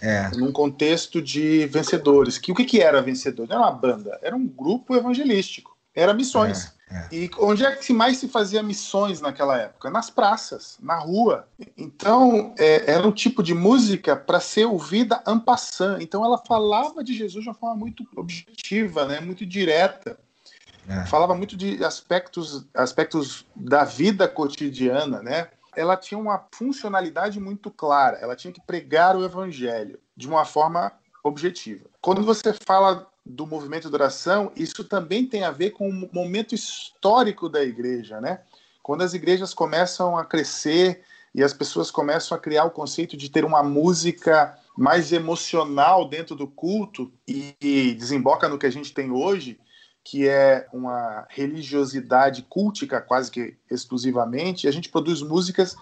É. 0.00 0.30
Num 0.36 0.52
contexto 0.52 1.20
de 1.20 1.66
vencedores. 1.66 2.38
Que 2.38 2.52
o 2.52 2.54
que, 2.54 2.64
que 2.64 2.80
era 2.80 3.02
vencedor? 3.02 3.46
Não 3.48 3.56
era 3.56 3.64
uma 3.64 3.72
banda, 3.72 4.18
era 4.22 4.34
um 4.34 4.46
grupo 4.46 4.96
evangelístico. 4.96 5.76
Era 5.94 6.14
missões. 6.14 6.72
É, 6.90 6.96
é. 6.96 7.08
E 7.12 7.30
onde 7.38 7.64
é 7.64 7.74
que 7.76 7.92
mais 7.92 8.18
se 8.18 8.28
fazia 8.28 8.62
missões 8.62 9.20
naquela 9.20 9.58
época? 9.58 9.90
Nas 9.90 10.08
praças, 10.08 10.78
na 10.80 10.98
rua. 10.98 11.46
Então, 11.76 12.54
é, 12.58 12.92
era 12.92 13.06
um 13.06 13.12
tipo 13.12 13.42
de 13.42 13.54
música 13.54 14.16
para 14.16 14.40
ser 14.40 14.64
ouvida 14.64 15.22
en 15.26 15.38
passant. 15.38 16.00
Então, 16.00 16.24
ela 16.24 16.38
falava 16.38 17.02
de 17.04 17.12
Jesus 17.12 17.42
de 17.42 17.48
uma 17.48 17.54
forma 17.54 17.76
muito 17.76 18.06
objetiva, 18.16 19.04
né? 19.06 19.20
muito 19.20 19.44
direta. 19.44 20.18
É. 20.88 21.06
Falava 21.06 21.34
muito 21.34 21.56
de 21.56 21.84
aspectos, 21.84 22.66
aspectos 22.74 23.46
da 23.54 23.84
vida 23.84 24.26
cotidiana, 24.26 25.22
né? 25.22 25.48
Ela 25.74 25.96
tinha 25.96 26.18
uma 26.18 26.46
funcionalidade 26.52 27.38
muito 27.38 27.70
clara. 27.70 28.18
Ela 28.18 28.36
tinha 28.36 28.52
que 28.52 28.60
pregar 28.60 29.16
o 29.16 29.24
evangelho 29.24 29.98
de 30.16 30.28
uma 30.28 30.44
forma 30.44 30.92
objetiva. 31.22 31.86
Quando 32.00 32.22
você 32.22 32.54
fala 32.66 33.06
do 33.24 33.46
movimento 33.46 33.88
de 33.88 33.94
oração, 33.94 34.50
isso 34.56 34.82
também 34.84 35.26
tem 35.26 35.44
a 35.44 35.50
ver 35.50 35.70
com 35.70 35.88
o 35.88 36.10
momento 36.12 36.54
histórico 36.54 37.48
da 37.48 37.62
igreja, 37.62 38.20
né? 38.20 38.40
Quando 38.82 39.02
as 39.02 39.14
igrejas 39.14 39.52
começam 39.54 40.16
a 40.16 40.24
crescer 40.24 41.02
e 41.34 41.44
as 41.44 41.52
pessoas 41.52 41.90
começam 41.90 42.36
a 42.36 42.40
criar 42.40 42.64
o 42.64 42.70
conceito 42.70 43.16
de 43.16 43.30
ter 43.30 43.44
uma 43.44 43.62
música 43.62 44.58
mais 44.76 45.12
emocional 45.12 46.08
dentro 46.08 46.34
do 46.34 46.46
culto 46.46 47.12
e, 47.28 47.54
e 47.60 47.94
desemboca 47.94 48.48
no 48.48 48.58
que 48.58 48.66
a 48.66 48.72
gente 48.72 48.92
tem 48.92 49.10
hoje, 49.10 49.60
que 50.10 50.28
é 50.28 50.66
uma 50.72 51.24
religiosidade 51.28 52.44
cultica 52.48 53.00
quase 53.00 53.30
que 53.30 53.56
exclusivamente, 53.70 54.66
e 54.66 54.68
a 54.68 54.72
gente 54.72 54.88
produz 54.88 55.22
músicas 55.22 55.76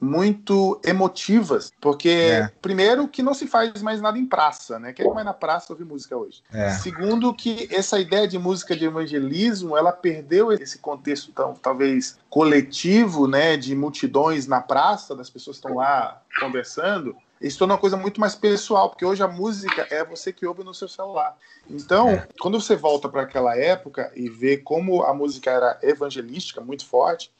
muito 0.00 0.80
emotivas, 0.84 1.70
porque 1.82 2.08
É. 2.08 2.50
primeiro 2.62 3.06
que 3.06 3.22
não 3.22 3.34
se 3.34 3.46
faz 3.46 3.82
mais 3.82 4.00
nada 4.00 4.18
em 4.18 4.24
praça, 4.26 4.78
né? 4.78 4.92
Quem 4.94 5.12
vai 5.12 5.22
na 5.22 5.34
praça 5.34 5.72
ouvir 5.72 5.84
música 5.84 6.16
hoje? 6.16 6.42
É. 6.50 6.70
Segundo 6.70 7.32
que 7.34 7.68
essa 7.70 7.98
ideia 8.00 8.26
de 8.26 8.38
música 8.38 8.74
de 8.74 8.86
evangelismo, 8.86 9.76
ela 9.76 9.92
perdeu 9.92 10.50
esse 10.50 10.78
contexto 10.78 11.30
tão, 11.32 11.52
talvez 11.54 12.18
coletivo, 12.30 13.28
né, 13.28 13.56
de 13.56 13.74
multidões 13.76 14.46
na 14.46 14.62
praça, 14.62 15.14
das 15.14 15.28
pessoas 15.28 15.56
estão 15.56 15.74
lá 15.74 16.22
conversando, 16.40 17.14
isso 17.40 17.58
torna 17.58 17.74
uma 17.74 17.80
coisa 17.80 17.96
muito 17.96 18.20
mais 18.20 18.34
pessoal, 18.34 18.88
porque 18.88 19.04
hoje 19.04 19.22
a 19.22 19.28
música 19.28 19.86
é 19.90 20.04
você 20.04 20.32
que 20.32 20.46
ouve 20.46 20.64
no 20.64 20.72
seu 20.74 20.88
celular. 20.88 21.36
Então, 21.68 22.08
É. 22.08 22.28
quando 22.40 22.60
você 22.60 22.76
volta 22.76 23.08
para 23.08 23.22
aquela 23.22 23.56
época 23.56 24.10
e 24.14 24.28
vê 24.28 24.56
como 24.56 25.02
a 25.02 25.12
música 25.12 25.50
era 25.50 25.78
evangelística, 25.82 26.60
muito 26.60 26.86
forte, 26.86 27.30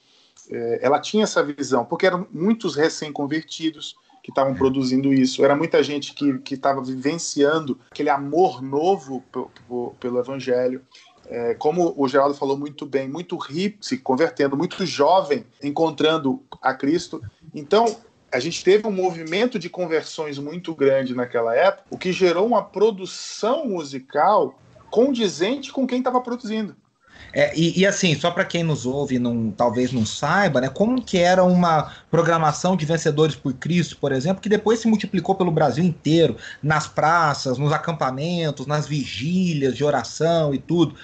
é, 0.50 0.80
ela 0.82 1.00
tinha 1.00 1.24
essa 1.24 1.42
visão, 1.42 1.84
porque 1.84 2.06
eram 2.06 2.26
muitos 2.30 2.76
recém-convertidos 2.76 3.96
que 4.22 4.30
estavam 4.30 4.54
produzindo 4.54 5.12
isso. 5.12 5.44
Era 5.44 5.54
muita 5.54 5.82
gente 5.82 6.14
que 6.14 6.54
estava 6.54 6.82
vivenciando 6.82 7.78
aquele 7.90 8.08
amor 8.10 8.62
novo 8.62 9.22
pelo 10.00 10.18
evangelho. 10.18 10.82
É, 11.26 11.54
como 11.54 11.94
o 11.96 12.06
Geraldo 12.08 12.34
falou 12.34 12.56
muito 12.56 12.84
bem, 12.86 13.08
muito 13.08 13.36
hippie 13.36 13.78
se 13.80 13.98
convertendo, 13.98 14.56
muito 14.56 14.84
jovem 14.84 15.46
encontrando 15.62 16.42
a 16.60 16.74
Cristo. 16.74 17.22
Então, 17.54 17.84
a 18.34 18.40
gente 18.40 18.64
teve 18.64 18.84
um 18.84 18.90
movimento 18.90 19.60
de 19.60 19.70
conversões 19.70 20.40
muito 20.40 20.74
grande 20.74 21.14
naquela 21.14 21.54
época, 21.54 21.84
o 21.88 21.96
que 21.96 22.12
gerou 22.12 22.44
uma 22.44 22.64
produção 22.64 23.64
musical 23.64 24.58
condizente 24.90 25.72
com 25.72 25.86
quem 25.86 25.98
estava 25.98 26.20
produzindo. 26.20 26.74
É, 27.32 27.56
e, 27.56 27.80
e, 27.80 27.86
assim, 27.86 28.14
só 28.16 28.32
para 28.32 28.44
quem 28.44 28.64
nos 28.64 28.86
ouve 28.86 29.20
não, 29.20 29.52
talvez 29.52 29.92
não 29.92 30.04
saiba, 30.04 30.60
né, 30.60 30.68
como 30.68 31.00
que 31.00 31.16
era 31.18 31.44
uma 31.44 31.92
programação 32.10 32.76
de 32.76 32.84
Vencedores 32.84 33.36
por 33.36 33.54
Cristo, 33.54 33.96
por 33.98 34.10
exemplo, 34.10 34.42
que 34.42 34.48
depois 34.48 34.80
se 34.80 34.88
multiplicou 34.88 35.36
pelo 35.36 35.52
Brasil 35.52 35.84
inteiro, 35.84 36.36
nas 36.60 36.88
praças, 36.88 37.56
nos 37.56 37.72
acampamentos, 37.72 38.66
nas 38.66 38.86
vigílias 38.86 39.76
de 39.76 39.84
oração 39.84 40.52
e 40.52 40.58
tudo. 40.58 40.96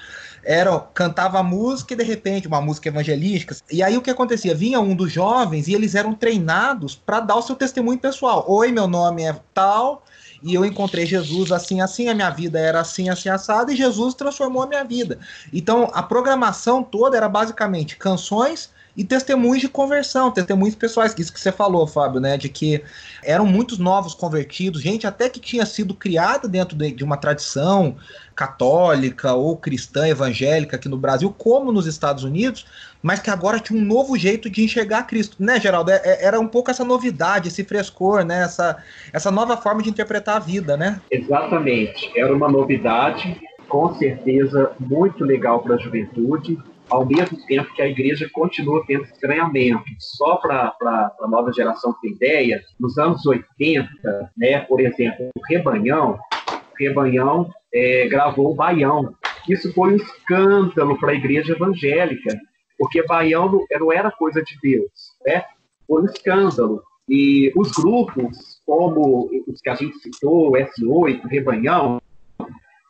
Era, 0.44 0.78
cantava 0.94 1.42
música 1.42 1.94
e 1.94 1.96
de 1.96 2.04
repente 2.04 2.48
uma 2.48 2.60
música 2.60 2.88
evangelística. 2.88 3.56
E 3.70 3.82
aí 3.82 3.96
o 3.96 4.02
que 4.02 4.10
acontecia? 4.10 4.54
Vinha 4.54 4.80
um 4.80 4.94
dos 4.94 5.12
jovens 5.12 5.68
e 5.68 5.74
eles 5.74 5.94
eram 5.94 6.14
treinados 6.14 6.94
para 6.94 7.20
dar 7.20 7.36
o 7.36 7.42
seu 7.42 7.54
testemunho 7.54 7.98
pessoal. 7.98 8.44
Oi, 8.48 8.72
meu 8.72 8.86
nome 8.86 9.22
é 9.22 9.36
tal, 9.52 10.04
e 10.42 10.54
eu 10.54 10.64
encontrei 10.64 11.04
Jesus 11.04 11.52
assim, 11.52 11.80
assim, 11.80 12.08
a 12.08 12.14
minha 12.14 12.30
vida 12.30 12.58
era 12.58 12.80
assim, 12.80 13.08
assim, 13.08 13.28
assada, 13.28 13.72
e 13.72 13.76
Jesus 13.76 14.14
transformou 14.14 14.62
a 14.62 14.66
minha 14.66 14.84
vida. 14.84 15.18
Então, 15.52 15.90
a 15.92 16.02
programação 16.02 16.82
toda 16.82 17.16
era 17.16 17.28
basicamente 17.28 17.96
canções 17.96 18.70
e 19.00 19.04
testemunhos 19.04 19.62
de 19.62 19.68
conversão, 19.68 20.30
testemunhos 20.30 20.74
pessoais, 20.74 21.14
isso 21.18 21.32
que 21.32 21.40
você 21.40 21.50
falou, 21.50 21.86
Fábio, 21.86 22.20
né, 22.20 22.36
de 22.36 22.50
que 22.50 22.82
eram 23.24 23.46
muitos 23.46 23.78
novos 23.78 24.12
convertidos, 24.12 24.82
gente 24.82 25.06
até 25.06 25.26
que 25.26 25.40
tinha 25.40 25.64
sido 25.64 25.94
criada 25.94 26.46
dentro 26.46 26.76
de, 26.76 26.92
de 26.92 27.02
uma 27.02 27.16
tradição 27.16 27.96
católica 28.36 29.32
ou 29.32 29.56
cristã 29.56 30.06
evangélica 30.06 30.76
aqui 30.76 30.86
no 30.86 30.98
Brasil, 30.98 31.34
como 31.36 31.72
nos 31.72 31.86
Estados 31.86 32.24
Unidos, 32.24 32.66
mas 33.02 33.20
que 33.20 33.30
agora 33.30 33.58
tinha 33.58 33.80
um 33.80 33.84
novo 33.84 34.18
jeito 34.18 34.50
de 34.50 34.62
enxergar 34.62 35.04
Cristo, 35.04 35.38
né, 35.40 35.58
Geraldo? 35.58 35.90
É, 35.92 36.02
é, 36.04 36.26
era 36.26 36.38
um 36.38 36.46
pouco 36.46 36.70
essa 36.70 36.84
novidade, 36.84 37.48
esse 37.48 37.64
frescor, 37.64 38.22
né? 38.22 38.42
Essa, 38.42 38.82
essa 39.14 39.30
nova 39.30 39.56
forma 39.56 39.82
de 39.82 39.88
interpretar 39.88 40.36
a 40.36 40.40
vida, 40.40 40.76
né? 40.76 41.00
Exatamente. 41.10 42.12
Era 42.14 42.34
uma 42.34 42.50
novidade, 42.50 43.40
com 43.66 43.94
certeza, 43.94 44.72
muito 44.78 45.24
legal 45.24 45.62
para 45.62 45.76
a 45.76 45.78
juventude, 45.78 46.58
ao 46.90 47.06
mesmo 47.06 47.38
tempo 47.46 47.72
que 47.74 47.82
a 47.82 47.88
igreja 47.88 48.28
continua 48.32 48.84
tendo 48.86 49.04
estranhamento. 49.04 49.84
Só 49.98 50.36
para 50.36 50.74
a 50.80 51.28
nova 51.28 51.52
geração 51.52 51.94
ter 52.00 52.08
ideia, 52.08 52.62
nos 52.78 52.98
anos 52.98 53.24
80, 53.24 53.88
né, 54.36 54.60
por 54.60 54.80
exemplo, 54.80 55.30
o 55.34 55.40
Rebanhão, 55.48 56.18
o 56.52 56.78
Rebanhão 56.78 57.50
é, 57.72 58.08
gravou 58.08 58.50
o 58.50 58.54
Baião. 58.54 59.14
Isso 59.48 59.72
foi 59.72 59.92
um 59.92 59.96
escândalo 59.96 60.98
para 60.98 61.12
a 61.12 61.14
igreja 61.14 61.52
evangélica 61.52 62.38
porque 62.80 63.02
baião 63.02 63.66
não 63.78 63.92
era 63.92 64.10
coisa 64.10 64.42
de 64.42 64.58
Deus, 64.62 64.90
né? 65.26 65.44
Foi 65.86 66.00
um 66.00 66.06
escândalo. 66.06 66.82
E 67.06 67.52
os 67.54 67.72
grupos, 67.72 68.62
como 68.64 69.28
os 69.46 69.60
que 69.60 69.68
a 69.68 69.74
gente 69.74 69.98
citou, 69.98 70.52
S8, 70.52 71.26
Rebanhão, 71.26 72.00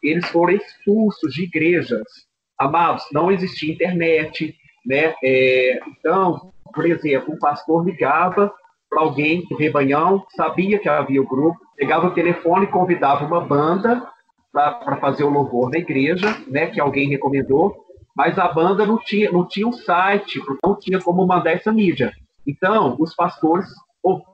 eles 0.00 0.24
foram 0.28 0.54
expulsos 0.54 1.34
de 1.34 1.42
igrejas. 1.42 2.06
Amados, 2.60 3.04
não 3.12 3.32
existia 3.32 3.72
internet, 3.72 4.54
né? 4.86 5.14
É, 5.24 5.80
então, 5.88 6.52
por 6.74 6.86
exemplo, 6.86 7.34
um 7.34 7.38
pastor 7.38 7.84
ligava 7.84 8.52
para 8.88 9.02
alguém 9.02 9.46
do 9.48 9.56
Rebanhão, 9.56 10.24
sabia 10.36 10.78
que 10.78 10.88
havia 10.88 11.22
o 11.22 11.26
grupo, 11.26 11.58
pegava 11.76 12.06
o 12.06 12.14
telefone 12.14 12.64
e 12.64 12.70
convidava 12.70 13.24
uma 13.24 13.40
banda 13.40 14.06
para 14.52 14.96
fazer 14.96 15.24
o 15.24 15.30
louvor 15.30 15.70
na 15.70 15.78
igreja, 15.78 16.36
né? 16.46 16.66
Que 16.66 16.80
alguém 16.80 17.08
recomendou 17.08 17.90
mas 18.20 18.38
a 18.38 18.48
banda 18.48 18.84
não 18.84 18.98
tinha, 18.98 19.30
não 19.30 19.46
tinha 19.46 19.66
um 19.66 19.72
site, 19.72 20.40
não 20.62 20.78
tinha 20.78 21.00
como 21.00 21.26
mandar 21.26 21.52
essa 21.52 21.72
mídia. 21.72 22.12
Então, 22.46 22.96
os 22.98 23.14
pastores 23.14 23.66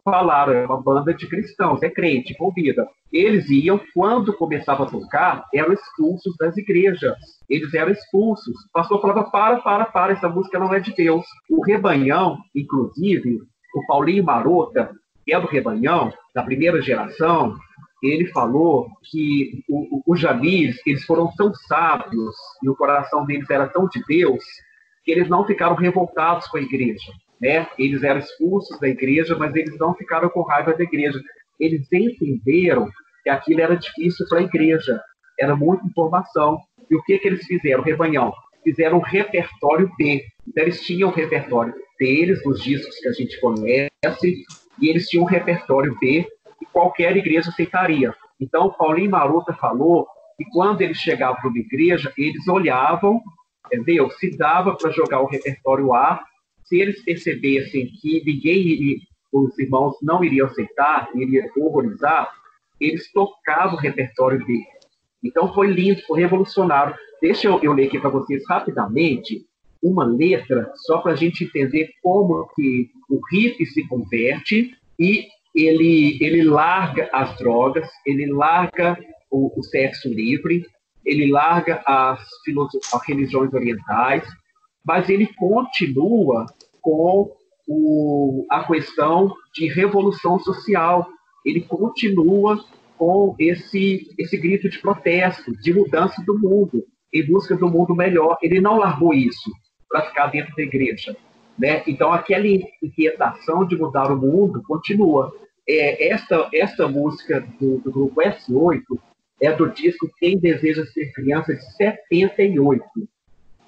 falaram, 0.04 0.52
é 0.52 0.66
uma 0.66 0.80
banda 0.80 1.12
de 1.12 1.28
cristãos, 1.28 1.82
é 1.82 1.90
crente, 1.90 2.37
convida. 2.37 2.87
Eles 3.12 3.49
iam, 3.50 3.80
quando 3.94 4.37
começava 4.37 4.85
a 4.85 4.90
tocar, 4.90 5.44
eram 5.52 5.73
expulsos 5.73 6.37
das 6.38 6.56
igrejas. 6.56 7.16
Eles 7.49 7.73
eram 7.75 7.92
expulsos. 7.92 8.54
O 8.66 8.73
pastor 8.73 9.00
falava, 9.00 9.25
para, 9.30 9.61
para, 9.61 9.85
para, 9.87 10.12
essa 10.12 10.28
música 10.28 10.58
não 10.58 10.73
é 10.73 10.80
de 10.80 10.94
Deus. 10.94 11.25
O 11.50 11.64
Rebanhão, 11.64 12.38
inclusive, 12.54 13.38
o 13.75 13.87
Paulinho 13.87 14.25
Marota, 14.25 14.90
que 15.25 15.35
é 15.35 15.40
do 15.40 15.46
Rebanhão, 15.46 16.12
da 16.35 16.42
primeira 16.42 16.80
geração, 16.80 17.56
ele 18.02 18.26
falou 18.26 18.88
que 19.11 19.62
o, 19.68 19.96
o, 19.96 20.02
os 20.06 20.20
Jamires, 20.20 20.76
eles 20.87 21.04
foram 21.04 21.30
tão 21.37 21.52
sábios 21.66 22.35
e 22.62 22.68
o 22.68 22.76
coração 22.76 23.25
deles 23.25 23.49
era 23.50 23.68
tão 23.68 23.88
de 23.88 24.02
Deus 24.06 24.44
que 25.04 25.12
eles 25.12 25.28
não 25.28 25.46
ficaram 25.46 25.75
revoltados 25.75 26.46
com 26.49 26.58
a 26.58 26.61
igreja. 26.61 27.12
Né? 27.40 27.66
Eles 27.78 28.02
eram 28.02 28.21
expulsos 28.21 28.78
da 28.81 28.88
igreja, 28.88 29.37
mas 29.37 29.55
eles 29.55 29.78
não 29.78 29.95
ficaram 29.95 30.28
com 30.28 30.43
raiva 30.43 30.75
da 30.75 30.83
igreja. 30.83 31.21
Eles 31.59 31.87
entenderam 31.93 32.88
que 33.23 33.31
aquilo 33.31 33.61
era 33.61 33.76
difícil 33.76 34.26
para 34.28 34.38
a 34.38 34.43
igreja, 34.43 35.00
era 35.38 35.55
muita 35.57 35.87
informação. 35.87 36.59
E 36.90 36.97
o 36.97 37.02
que, 37.02 37.19
que 37.19 37.28
eles 37.28 37.45
fizeram, 37.45 37.83
rebanhão? 37.83 38.33
Fizeram 38.62 38.99
um 38.99 39.02
repertório 39.02 39.90
B. 39.99 40.25
Então, 40.47 40.62
eles 40.62 40.81
tinham 40.83 41.11
o 41.11 41.12
repertório 41.12 41.75
deles, 41.99 42.43
dos 42.43 42.62
discos 42.62 42.97
que 42.99 43.09
a 43.09 43.12
gente 43.12 43.40
conhece, 43.40 44.45
e 44.81 44.88
eles 44.88 45.09
tinham 45.09 45.25
um 45.25 45.28
repertório 45.28 45.97
B 46.00 46.26
que 46.59 46.66
qualquer 46.73 47.16
igreja 47.16 47.50
aceitaria. 47.50 48.14
Então, 48.40 48.71
Paulinho 48.71 49.11
Maruta 49.11 49.52
falou 49.55 50.07
que 50.37 50.45
quando 50.50 50.83
eles 50.83 50.99
chegavam 50.99 51.37
para 51.40 51.49
uma 51.49 51.59
igreja, 51.59 52.12
eles 52.16 52.47
olhavam, 52.47 53.21
entendeu? 53.66 54.11
Se 54.11 54.37
dava 54.37 54.76
para 54.76 54.90
jogar 54.90 55.21
o 55.21 55.26
repertório 55.26 55.95
A, 55.95 56.23
se 56.66 56.80
eles 56.80 57.02
percebessem 57.02 57.87
que 58.00 58.23
ninguém 58.25 59.00
os 59.32 59.58
irmãos 59.58 59.96
não 60.02 60.23
iriam 60.25 60.46
aceitar, 60.46 61.08
iriam 61.14 61.46
horrorizar, 61.56 62.30
eles 62.80 63.11
tocavam 63.12 63.76
o 63.76 63.80
repertório 63.80 64.44
B. 64.44 64.62
Então 65.23 65.52
foi 65.52 65.68
lindo, 65.68 66.00
foi 66.02 66.20
revolucionário. 66.20 66.94
Deixa 67.20 67.49
eu, 67.49 67.61
eu 67.62 67.73
ler 67.73 67.87
aqui 67.87 67.99
para 67.99 68.11
vocês 68.11 68.42
rapidamente 68.49 69.44
uma 69.82 70.04
letra, 70.04 70.70
só 70.75 70.99
para 70.99 71.12
a 71.12 71.16
gente 71.16 71.44
entender 71.44 71.90
como 72.02 72.49
que 72.54 72.90
o 73.08 73.20
riff 73.30 73.64
se 73.66 73.87
converte 73.87 74.76
e 74.99 75.26
ele, 75.54 76.18
ele 76.20 76.42
larga 76.42 77.08
as 77.12 77.37
drogas, 77.38 77.88
ele 78.04 78.26
larga 78.26 78.99
o, 79.30 79.58
o 79.58 79.62
sexo 79.62 80.08
livre, 80.08 80.66
ele 81.04 81.30
larga 81.30 81.82
as, 81.87 82.20
as 82.92 83.06
religiões 83.06 83.52
orientais, 83.54 84.26
mas 84.87 85.09
ele 85.09 85.26
continua 85.35 86.47
com 86.81 87.35
o, 87.66 88.47
a 88.50 88.64
questão 88.64 89.35
de 89.52 89.66
revolução 89.66 90.38
social. 90.38 91.09
Ele 91.45 91.62
continua 91.62 92.64
com 92.97 93.35
esse, 93.38 94.14
esse 94.16 94.37
grito 94.37 94.69
de 94.69 94.78
protesto, 94.78 95.52
de 95.61 95.75
mudança 95.75 96.23
do 96.25 96.38
mundo, 96.38 96.85
em 97.12 97.26
busca 97.26 97.57
do 97.57 97.69
mundo 97.69 97.95
melhor. 97.95 98.38
Ele 98.40 98.61
não 98.61 98.78
largou 98.78 99.12
isso 99.12 99.50
para 99.88 100.02
ficar 100.02 100.28
dentro 100.28 100.55
da 100.55 100.62
igreja. 100.62 101.16
Né? 101.59 101.83
Então, 101.87 102.12
aquela 102.12 102.47
inquietação 102.83 103.66
de 103.66 103.76
mudar 103.76 104.12
o 104.12 104.16
mundo 104.16 104.62
continua 104.62 105.33
é, 105.69 106.09
esta, 106.12 106.49
esta 106.55 106.87
música 106.87 107.40
do, 107.59 107.78
do, 107.78 107.90
grupo 107.90 108.23
S8 108.23 108.83
é 109.40 109.52
do 109.52 109.69
disco 109.69 110.09
Quem 110.19 110.38
Deseja 110.38 110.87
Ser 110.87 111.12
Criança, 111.12 111.55
de 111.55 111.76
78. 111.76 112.85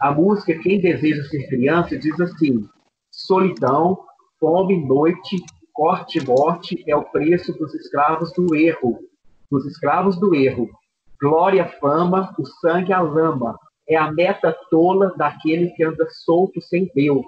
A 0.00 0.12
música 0.12 0.56
Quem 0.60 0.80
Deseja 0.80 1.24
Ser 1.24 1.48
Criança 1.48 1.98
diz 1.98 2.20
assim: 2.20 2.68
solidão, 3.10 3.98
fome, 4.38 4.86
noite, 4.86 5.36
corte 5.72 6.18
e 6.18 6.24
morte 6.24 6.84
é 6.86 6.94
o 6.94 7.02
preço 7.02 7.52
dos 7.58 7.74
escravos 7.74 8.32
do 8.32 8.54
erro, 8.54 9.00
dos 9.50 9.66
escravos 9.66 10.16
do 10.16 10.36
erro. 10.36 10.70
Glória, 11.20 11.66
fama, 11.80 12.32
o 12.38 12.46
sangue, 12.46 12.92
a 12.92 13.00
lama, 13.00 13.58
é 13.88 13.96
a 13.96 14.12
meta 14.12 14.56
tola 14.70 15.12
daquele 15.16 15.70
que 15.70 15.82
anda 15.82 16.06
solto 16.10 16.60
sem 16.60 16.88
Deus. 16.94 17.26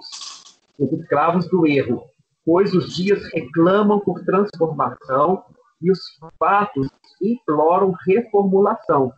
Os 0.79 0.93
escravos 0.93 1.49
do 1.49 1.67
erro, 1.67 2.01
pois 2.45 2.73
os 2.73 2.95
dias 2.95 3.21
reclamam 3.33 3.99
por 3.99 4.23
transformação 4.23 5.43
e 5.81 5.91
os 5.91 5.99
fatos 6.39 6.87
imploram 7.21 7.93
reformulação. 8.07 9.11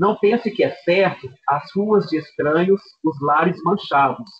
Não 0.00 0.16
pense 0.16 0.50
que 0.50 0.64
é 0.64 0.70
certo 0.76 1.28
as 1.46 1.70
ruas 1.76 2.06
de 2.06 2.16
estranhos, 2.16 2.80
os 3.04 3.20
lares 3.20 3.62
manchados, 3.62 4.30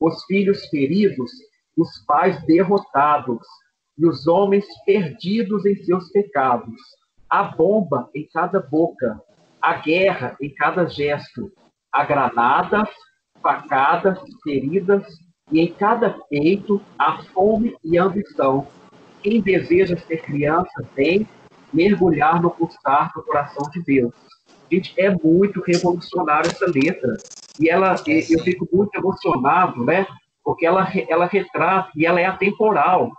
os 0.00 0.24
filhos 0.24 0.64
feridos, 0.68 1.30
os 1.76 1.90
pais 2.06 2.42
derrotados 2.46 3.46
e 3.98 4.06
os 4.06 4.26
homens 4.26 4.64
perdidos 4.86 5.66
em 5.66 5.74
seus 5.84 6.10
pecados. 6.10 6.74
A 7.28 7.42
bomba 7.42 8.08
em 8.14 8.26
cada 8.32 8.60
boca, 8.60 9.20
a 9.60 9.74
guerra 9.74 10.38
em 10.40 10.54
cada 10.54 10.86
gesto, 10.86 11.52
a 11.92 12.02
granadas, 12.02 12.88
facadas, 13.42 14.18
feridas 14.42 15.04
e 15.52 15.60
em 15.60 15.70
cada 15.74 16.18
peito 16.30 16.80
há 16.98 17.22
fome 17.24 17.76
e 17.84 17.98
ambição. 17.98 18.66
quem 19.22 19.42
deseja 19.42 19.98
ser 19.98 20.22
criança 20.22 20.82
tem 20.94 21.28
mergulhar 21.74 22.40
no 22.40 22.50
pulsar 22.50 23.12
do 23.14 23.22
coração 23.22 23.70
de 23.70 23.82
Deus. 23.82 24.14
Gente, 24.70 24.94
é 24.96 25.10
muito 25.10 25.60
revolucionária 25.62 26.48
essa 26.48 26.66
letra. 26.66 27.16
E 27.58 27.68
ela, 27.68 27.96
eu 28.06 28.38
fico 28.40 28.68
muito 28.72 28.96
emocionado, 28.96 29.84
né? 29.84 30.06
Porque 30.44 30.64
ela, 30.64 30.88
ela 31.08 31.26
retrata 31.26 31.90
e 31.96 32.06
ela 32.06 32.20
é 32.20 32.26
atemporal. 32.26 33.10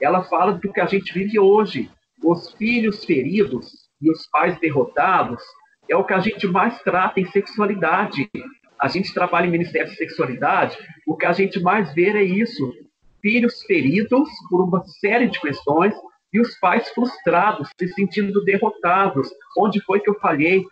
Ela 0.00 0.22
fala 0.24 0.52
do 0.52 0.72
que 0.72 0.80
a 0.80 0.86
gente 0.86 1.12
vive 1.12 1.38
hoje. 1.38 1.90
Os 2.22 2.52
filhos 2.52 3.04
feridos 3.04 3.88
e 4.00 4.10
os 4.10 4.26
pais 4.28 4.58
derrotados 4.60 5.42
é 5.88 5.96
o 5.96 6.04
que 6.04 6.12
a 6.12 6.20
gente 6.20 6.46
mais 6.46 6.80
trata 6.82 7.18
em 7.18 7.26
sexualidade. 7.26 8.30
A 8.78 8.88
gente 8.88 9.12
trabalha 9.12 9.46
em 9.46 9.50
Ministério 9.50 9.90
de 9.90 9.96
Sexualidade, 9.96 10.76
o 11.06 11.16
que 11.16 11.26
a 11.26 11.32
gente 11.32 11.60
mais 11.60 11.92
vê 11.94 12.10
é 12.10 12.22
isso. 12.22 12.72
Filhos 13.20 13.62
feridos 13.64 14.28
por 14.48 14.62
uma 14.62 14.82
série 15.00 15.28
de 15.28 15.40
questões 15.40 15.94
e 16.32 16.40
os 16.40 16.58
pais 16.58 16.88
frustrados, 16.90 17.68
se 17.78 17.88
sentindo 17.88 18.42
derrotados. 18.44 19.28
Onde 19.58 19.80
foi 19.82 20.00
que 20.00 20.08
eu 20.08 20.18
falhei? 20.20 20.64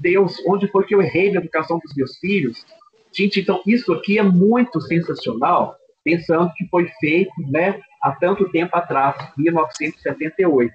Deus, 0.00 0.36
onde 0.46 0.68
foi 0.68 0.84
que 0.84 0.94
eu 0.94 1.02
errei 1.02 1.32
na 1.32 1.40
educação 1.40 1.78
dos 1.78 1.94
meus 1.94 2.16
filhos? 2.18 2.64
Gente, 3.12 3.40
então 3.40 3.60
isso 3.66 3.92
aqui 3.92 4.18
é 4.18 4.22
muito 4.22 4.80
sensacional, 4.80 5.74
pensando 6.04 6.52
que 6.54 6.66
foi 6.68 6.88
feito 7.00 7.32
né, 7.50 7.80
há 8.02 8.12
tanto 8.12 8.50
tempo 8.50 8.76
atrás, 8.76 9.16
1978. 9.36 10.72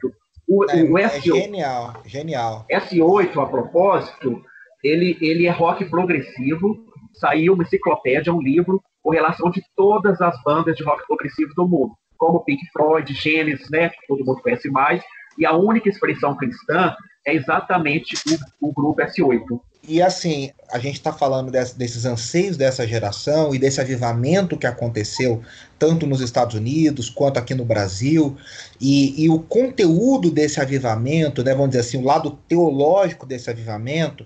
O, 0.47 0.65
é, 0.65 0.83
o 0.83 0.93
S8, 0.93 1.05
é 1.05 1.21
genial, 1.21 1.93
genial. 2.05 2.65
S8, 2.69 3.41
a 3.41 3.45
propósito, 3.45 4.43
ele, 4.83 5.17
ele 5.21 5.45
é 5.45 5.51
rock 5.51 5.85
progressivo, 5.85 6.85
saiu 7.13 7.53
uma 7.53 7.63
enciclopédia, 7.63 8.33
um 8.33 8.41
livro, 8.41 8.81
com 9.03 9.11
relação 9.11 9.49
de 9.49 9.63
todas 9.75 10.19
as 10.21 10.41
bandas 10.43 10.75
de 10.75 10.83
rock 10.83 11.05
progressivo 11.07 11.53
do 11.55 11.67
mundo, 11.67 11.93
como 12.17 12.43
Pink 12.43 12.61
Floyd, 12.73 13.13
Genesis, 13.13 13.69
né, 13.69 13.89
que 13.89 14.07
todo 14.07 14.25
mundo 14.25 14.41
conhece 14.41 14.69
mais, 14.69 15.03
e 15.41 15.45
a 15.45 15.53
única 15.53 15.89
expressão 15.89 16.37
cristã 16.37 16.95
é 17.25 17.33
exatamente 17.33 18.15
o, 18.61 18.69
o 18.69 18.73
grupo 18.73 19.01
S8. 19.01 19.59
E 19.87 19.99
assim, 19.99 20.51
a 20.71 20.77
gente 20.77 20.93
está 20.93 21.11
falando 21.11 21.49
desse, 21.49 21.75
desses 21.75 22.05
anseios 22.05 22.55
dessa 22.55 22.85
geração 22.85 23.53
e 23.53 23.57
desse 23.57 23.81
avivamento 23.81 24.55
que 24.55 24.67
aconteceu 24.67 25.41
tanto 25.79 26.05
nos 26.05 26.21
Estados 26.21 26.55
Unidos 26.55 27.09
quanto 27.09 27.39
aqui 27.39 27.55
no 27.55 27.65
Brasil, 27.65 28.37
e, 28.79 29.23
e 29.23 29.27
o 29.31 29.39
conteúdo 29.39 30.29
desse 30.29 30.61
avivamento, 30.61 31.43
né, 31.43 31.53
vamos 31.53 31.71
dizer 31.71 31.79
assim, 31.79 31.97
o 31.97 32.05
lado 32.05 32.37
teológico 32.47 33.25
desse 33.25 33.49
avivamento, 33.49 34.23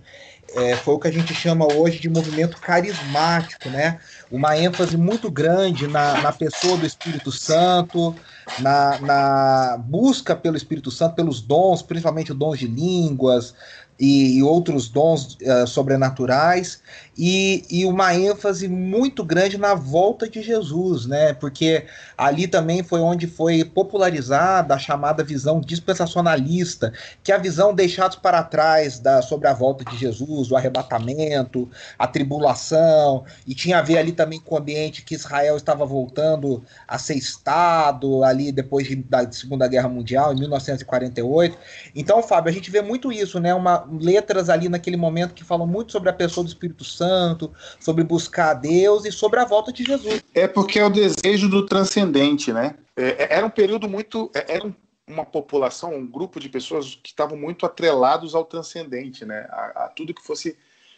é, 0.53 0.75
foi 0.75 0.93
o 0.93 0.99
que 0.99 1.07
a 1.07 1.11
gente 1.11 1.33
chama 1.33 1.65
hoje 1.73 1.99
de 1.99 2.09
movimento 2.09 2.57
carismático, 2.57 3.69
né? 3.69 3.99
Uma 4.31 4.57
ênfase 4.57 4.95
muito 4.95 5.29
grande 5.29 5.87
na, 5.87 6.21
na 6.21 6.31
pessoa 6.31 6.77
do 6.77 6.85
Espírito 6.85 7.31
Santo, 7.31 8.15
na, 8.59 8.99
na 8.99 9.77
busca 9.77 10.35
pelo 10.35 10.57
Espírito 10.57 10.91
Santo, 10.91 11.15
pelos 11.15 11.41
dons, 11.41 11.81
principalmente 11.81 12.33
dons 12.33 12.59
de 12.59 12.67
línguas, 12.67 13.53
e, 13.99 14.37
e 14.37 14.43
outros 14.43 14.89
dons 14.89 15.37
uh, 15.41 15.65
sobrenaturais 15.65 16.81
e, 17.17 17.63
e, 17.69 17.85
uma 17.85 18.13
ênfase 18.13 18.67
muito 18.67 19.23
grande 19.23 19.57
na 19.57 19.73
volta 19.73 20.27
de 20.27 20.41
Jesus, 20.41 21.05
né? 21.05 21.33
Porque 21.33 21.85
ali 22.17 22.45
também 22.45 22.83
foi 22.83 22.99
onde 22.99 23.25
foi 23.25 23.63
popularizada 23.63 24.75
a 24.75 24.77
chamada 24.77 25.23
visão 25.23 25.61
dispensacionalista, 25.61 26.91
que 27.23 27.31
é 27.31 27.35
a 27.35 27.37
visão 27.37 27.73
deixados 27.73 28.17
para 28.17 28.43
trás 28.43 28.99
da, 28.99 29.21
sobre 29.21 29.47
a 29.47 29.53
volta 29.53 29.85
de 29.85 29.97
Jesus, 29.97 30.51
o 30.51 30.57
arrebatamento, 30.57 31.69
a 31.97 32.05
tribulação, 32.05 33.23
e 33.47 33.55
tinha 33.55 33.79
a 33.79 33.81
ver 33.81 33.97
ali 33.97 34.11
também 34.11 34.39
com 34.39 34.55
o 34.55 34.57
ambiente 34.57 35.03
que 35.03 35.15
Israel 35.15 35.55
estava 35.55 35.85
voltando 35.85 36.61
a 36.85 36.97
ser 36.97 37.15
Estado 37.15 38.25
ali 38.35 38.51
depois 38.51 38.87
de, 38.87 38.95
da 38.95 39.31
Segunda 39.31 39.67
Guerra 39.67 39.89
Mundial, 39.89 40.33
em 40.33 40.39
1948. 40.39 41.57
Então, 41.95 42.21
Fábio, 42.21 42.49
a 42.49 42.53
gente 42.53 42.69
vê 42.69 42.81
muito 42.81 43.11
isso, 43.11 43.39
né? 43.39 43.53
Uma, 43.53 43.87
letras 43.99 44.49
ali 44.49 44.69
naquele 44.69 44.97
momento 44.97 45.33
que 45.33 45.43
falam 45.43 45.65
muito 45.65 45.91
sobre 45.91 46.09
a 46.09 46.13
pessoa 46.13 46.43
do 46.43 46.47
Espírito 46.47 46.83
Santo, 46.83 47.51
sobre 47.79 48.03
buscar 48.03 48.51
a 48.51 48.53
Deus 48.53 49.05
e 49.05 49.11
sobre 49.11 49.39
a 49.39 49.45
volta 49.45 49.71
de 49.71 49.83
Jesus. 49.83 50.21
É 50.33 50.47
porque 50.47 50.79
é 50.79 50.85
o 50.85 50.89
desejo 50.89 51.49
do 51.49 51.65
transcendente, 51.65 52.51
né? 52.53 52.75
É, 52.95 53.23
é 53.23 53.27
era 53.37 53.45
um 53.45 53.49
período 53.49 53.89
muito. 53.89 54.29
É, 54.33 54.55
era 54.55 54.75
uma 55.07 55.25
população, 55.25 55.95
um 55.95 56.05
grupo 56.05 56.39
de 56.39 56.49
pessoas 56.49 56.95
que 57.01 57.09
estavam 57.09 57.37
muito 57.37 57.65
atrelados 57.65 58.33
ao 58.33 58.43
transcendente, 58.43 59.23
né? 59.25 59.47
A, 59.49 59.85
a 59.85 59.87
tudo 59.89 60.13
que 60.13 60.25
fosse 60.25 60.57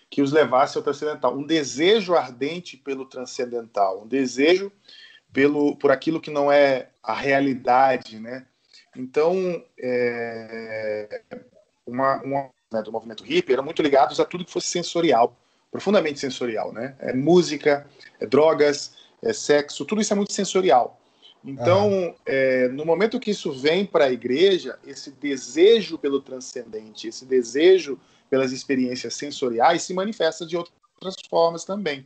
que 0.09 0.21
os 0.21 0.31
levasse 0.31 0.77
ao 0.77 0.83
transcendental. 0.83 1.38
Um 1.38 1.45
desejo 1.45 2.15
ardente 2.15 2.77
pelo 2.77 3.05
transcendental, 3.05 4.03
um 4.03 4.07
desejo 4.07 4.71
pelo 5.33 5.75
por 5.75 5.91
aquilo 5.91 6.21
que 6.21 6.31
não 6.31 6.51
é 6.51 6.89
a 7.03 7.13
realidade, 7.13 8.19
né? 8.19 8.45
Então, 8.95 9.63
é, 9.79 11.21
uma, 11.85 12.21
uma 12.23 12.49
né, 12.71 12.81
do 12.81 12.91
movimento 12.91 13.23
hippie 13.23 13.53
eram 13.53 13.63
muito 13.63 13.81
ligados 13.81 14.19
a 14.19 14.25
tudo 14.25 14.43
que 14.43 14.51
fosse 14.51 14.67
sensorial, 14.67 15.35
profundamente 15.71 16.19
sensorial, 16.19 16.73
né? 16.73 16.95
É 16.99 17.13
música, 17.13 17.85
é 18.19 18.25
drogas, 18.25 18.95
é 19.21 19.33
sexo, 19.33 19.85
tudo 19.85 20.01
isso 20.01 20.13
é 20.13 20.15
muito 20.15 20.33
sensorial. 20.33 20.99
Então, 21.45 22.13
é, 22.25 22.67
no 22.69 22.85
momento 22.85 23.19
que 23.19 23.31
isso 23.31 23.53
vem 23.53 23.85
para 23.85 24.05
a 24.05 24.11
igreja, 24.11 24.77
esse 24.85 25.11
desejo 25.11 25.97
pelo 25.97 26.19
transcendente, 26.19 27.07
esse 27.07 27.25
desejo 27.25 27.97
pelas 28.29 28.51
experiências 28.51 29.13
sensoriais 29.13 29.83
se 29.83 29.93
manifesta 29.93 30.45
de 30.45 30.57
outras 30.57 31.15
formas 31.29 31.63
também. 31.63 32.05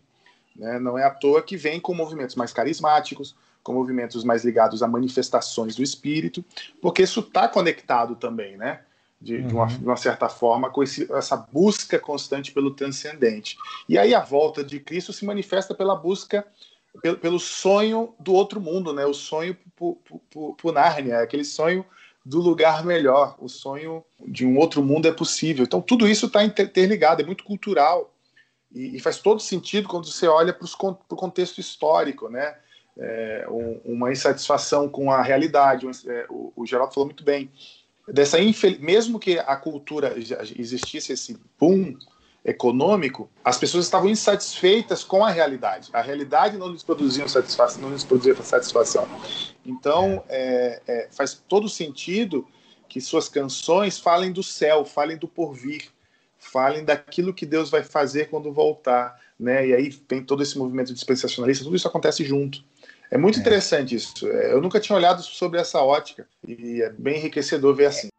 Né? 0.56 0.80
Não 0.80 0.98
é 0.98 1.04
à 1.04 1.10
toa 1.10 1.42
que 1.42 1.58
vem 1.58 1.80
com 1.80 1.94
movimentos 1.94 2.36
mais 2.36 2.54
carismáticos, 2.54 3.36
com 3.64 3.74
movimentos 3.74 4.24
mais 4.24 4.44
ligados 4.44 4.82
a 4.82 4.88
manifestações 4.88 5.76
do 5.76 5.84
espírito, 5.84 6.44
porque 6.82 7.04
isso 7.04 7.20
está 7.20 7.48
conectado 7.48 8.16
também, 8.16 8.58
né? 8.58 8.82
de, 9.22 9.36
uhum. 9.36 9.48
de, 9.48 9.54
uma, 9.54 9.68
de, 9.68 9.86
uma, 9.86 9.98
certa 9.98 10.28
forma, 10.28 10.70
com 10.70 10.82
esse, 10.82 11.12
essa 11.14 11.38
busca 11.38 12.00
constante 12.00 12.52
pelo 12.52 12.72
transcendente. 12.72 13.56
E 13.88 13.98
aí 13.98 14.16
a 14.16 14.22
volta 14.22 14.64
de 14.64 14.80
Cristo 14.80 15.14
se 15.14 15.24
manifesta 15.24 15.76
pela 15.76 15.96
busca, 15.96 16.46
pelo, 17.02 17.18
pelo 17.18 17.40
sonho 17.40 18.16
do 18.20 18.34
outro 18.34 18.60
mundo, 18.60 18.92
né? 18.92 19.06
o 19.06 19.14
sonho 19.14 19.56
por, 19.76 20.74
Nárnia, 20.74 21.20
aquele 21.20 21.46
sonho 21.46 21.86
do 22.26 22.40
lugar 22.40 22.84
melhor, 22.84 23.36
o 23.40 23.48
sonho 23.48 24.04
de 24.28 24.46
um 24.46 24.58
outro 24.58 24.84
mundo 24.84 25.08
é 25.08 25.12
possível. 25.12 25.64
Então 25.64 25.82
tudo 25.82 26.08
isso 26.08 26.26
está 26.26 26.44
interligado, 26.44 27.22
é 27.22 27.26
muito 27.26 27.44
cultural 27.44 28.12
e, 28.74 28.96
e, 28.96 29.00
faz 29.00 29.20
todo 29.20 29.42
sentido 29.42 29.88
quando 29.88 30.06
você 30.06 30.28
olha 30.28 30.54
para 30.54 30.66
o 30.66 31.16
contexto 31.16 31.60
histórico, 31.60 32.30
né? 32.30 32.56
É, 32.98 33.48
um, 33.50 33.80
uma 33.94 34.12
insatisfação 34.12 34.90
com 34.90 35.12
a 35.12 35.22
realidade. 35.22 35.88
Um, 35.88 35.92
é, 36.08 36.26
o, 36.30 36.54
o 36.56 36.66
Geraldo 36.66 36.94
falou 36.94 37.08
muito 37.08 37.24
bem 37.24 37.50
dessa 38.08 38.38
mesmo 38.80 39.20
que 39.20 39.40
a 39.40 39.56
cultura 39.56 40.16
existisse 40.18 41.14
esse 41.14 41.40
boom 41.60 41.98
econômico, 42.44 43.30
as 43.44 43.58
pessoas 43.58 43.86
estavam 43.86 44.10
insatisfeitas 44.10 45.04
com 45.04 45.24
a 45.24 45.30
realidade. 45.30 45.90
A 45.94 46.02
realidade 46.02 46.58
não 46.58 46.70
lhes 46.70 46.84
produzia 46.84 47.28
satisfação, 47.28 47.84
não 47.84 47.92
lhes 47.92 48.04
produzia 48.04 48.36
satisfação. 48.42 49.08
Então, 49.64 50.24
é, 50.28 50.82
é, 50.88 51.08
faz 51.12 51.34
todo 51.48 51.70
sentido 51.70 52.48
que 52.90 53.00
suas 53.00 53.30
canções 53.30 54.00
falem 54.00 54.32
do 54.32 54.42
céu, 54.42 54.84
falem 54.84 55.18
do 55.18 55.28
porvir, 55.28 55.90
falem 56.52 56.84
daquilo 56.84 57.34
que 57.34 57.46
Deus 57.46 57.70
vai 57.70 57.84
fazer 57.84 58.30
quando 58.30 58.52
voltar, 58.52 59.20
né? 59.40 59.68
E 59.68 59.74
aí 59.74 59.92
tem 59.92 60.24
todo 60.24 60.44
esse 60.44 60.58
movimento 60.58 60.94
dispensacionalista, 60.94 61.64
tudo 61.64 61.76
isso 61.76 61.88
acontece 61.88 62.24
junto. 62.24 62.64
É 63.10 63.18
muito 63.18 63.38
é. 63.38 63.42
interessante 63.42 63.96
isso. 63.96 64.28
É, 64.28 64.54
eu 64.54 64.62
nunca 64.62 64.80
tinha 64.80 64.96
olhado 64.96 65.22
sobre 65.22 65.60
essa 65.60 65.82
ótica 65.82 66.28
e 66.48 66.82
é 66.82 66.90
bem 66.90 67.18
enriquecedor 67.18 67.76
ver 67.76 67.86
assim. 67.86 68.10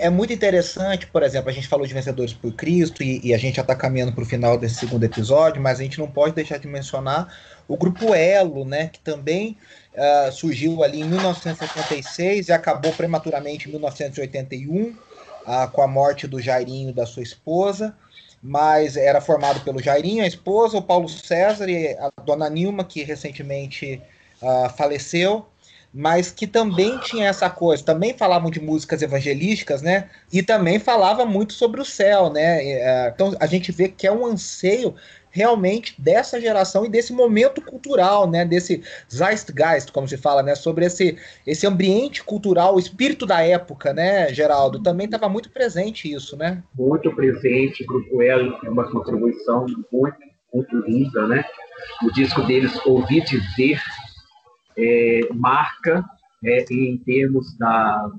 É 0.00 0.10
muito 0.10 0.32
interessante, 0.32 1.06
por 1.06 1.22
exemplo, 1.22 1.50
a 1.50 1.52
gente 1.52 1.68
falou 1.68 1.86
de 1.86 1.94
Vencedores 1.94 2.32
por 2.32 2.52
Cristo 2.52 3.02
e, 3.02 3.20
e 3.24 3.34
a 3.34 3.38
gente 3.38 3.56
já 3.56 3.62
está 3.62 3.74
caminhando 3.74 4.12
para 4.12 4.22
o 4.22 4.26
final 4.26 4.58
desse 4.58 4.76
segundo 4.76 5.04
episódio, 5.04 5.62
mas 5.62 5.78
a 5.78 5.82
gente 5.82 5.98
não 5.98 6.10
pode 6.10 6.34
deixar 6.34 6.58
de 6.58 6.66
mencionar 6.66 7.32
o 7.68 7.76
grupo 7.76 8.14
Elo, 8.14 8.64
né, 8.64 8.88
que 8.88 8.98
também 8.98 9.56
uh, 9.94 10.32
surgiu 10.32 10.82
ali 10.82 11.00
em 11.00 11.04
1976 11.04 12.48
e 12.48 12.52
acabou 12.52 12.92
prematuramente 12.92 13.68
em 13.68 13.70
1981 13.70 14.86
uh, 14.86 14.96
ah, 15.46 15.68
com 15.68 15.82
a 15.82 15.86
morte 15.86 16.26
do 16.26 16.40
Jairinho 16.40 16.92
da 16.92 17.06
sua 17.06 17.22
esposa, 17.22 17.94
mas 18.42 18.96
era 18.96 19.20
formado 19.20 19.60
pelo 19.60 19.80
Jairinho, 19.80 20.24
a 20.24 20.26
esposa, 20.26 20.78
o 20.78 20.82
Paulo 20.82 21.08
César 21.08 21.68
e 21.68 21.96
a 21.96 22.10
dona 22.24 22.48
Nilma, 22.48 22.84
que 22.84 23.02
recentemente 23.02 24.02
uh, 24.42 24.70
faleceu. 24.70 25.46
Mas 25.92 26.30
que 26.30 26.46
também 26.46 26.98
tinha 26.98 27.28
essa 27.28 27.50
coisa, 27.50 27.84
também 27.84 28.16
falavam 28.16 28.50
de 28.50 28.60
músicas 28.60 29.02
evangelísticas, 29.02 29.82
né? 29.82 30.08
E 30.32 30.42
também 30.42 30.78
falava 30.78 31.26
muito 31.26 31.52
sobre 31.52 31.80
o 31.80 31.84
céu, 31.84 32.30
né? 32.30 32.64
É, 32.64 33.12
então 33.14 33.34
a 33.40 33.46
gente 33.46 33.72
vê 33.72 33.88
que 33.88 34.06
é 34.06 34.12
um 34.12 34.24
anseio 34.24 34.94
realmente 35.30 35.94
dessa 36.00 36.40
geração 36.40 36.84
e 36.84 36.88
desse 36.88 37.12
momento 37.12 37.62
cultural, 37.62 38.28
né, 38.28 38.44
desse 38.44 38.82
Zeitgeist, 39.12 39.92
como 39.92 40.08
se 40.08 40.16
fala, 40.16 40.42
né, 40.42 40.54
sobre 40.54 40.84
esse, 40.84 41.16
esse 41.46 41.66
ambiente 41.66 42.22
cultural, 42.24 42.74
o 42.74 42.80
espírito 42.80 43.24
da 43.24 43.40
época, 43.40 43.92
né, 43.92 44.32
Geraldo, 44.34 44.82
também 44.82 45.04
estava 45.04 45.28
muito 45.28 45.50
presente 45.50 46.12
isso, 46.12 46.36
né? 46.36 46.62
Muito 46.76 47.14
presente, 47.14 47.84
Grupo 47.84 48.20
L 48.20 48.58
é 48.64 48.68
uma 48.68 48.90
contribuição 48.90 49.66
muito, 49.92 50.18
muito 50.52 50.76
linda, 50.78 51.26
né, 51.28 51.44
o 52.02 52.12
disco 52.12 52.42
deles, 52.42 52.72
Ouvi 52.84 53.20
Dizer, 53.20 53.80
é, 54.76 55.20
marca 55.34 56.04
é, 56.44 56.64
em 56.70 56.98
termos 56.98 57.56
da, 57.58 58.10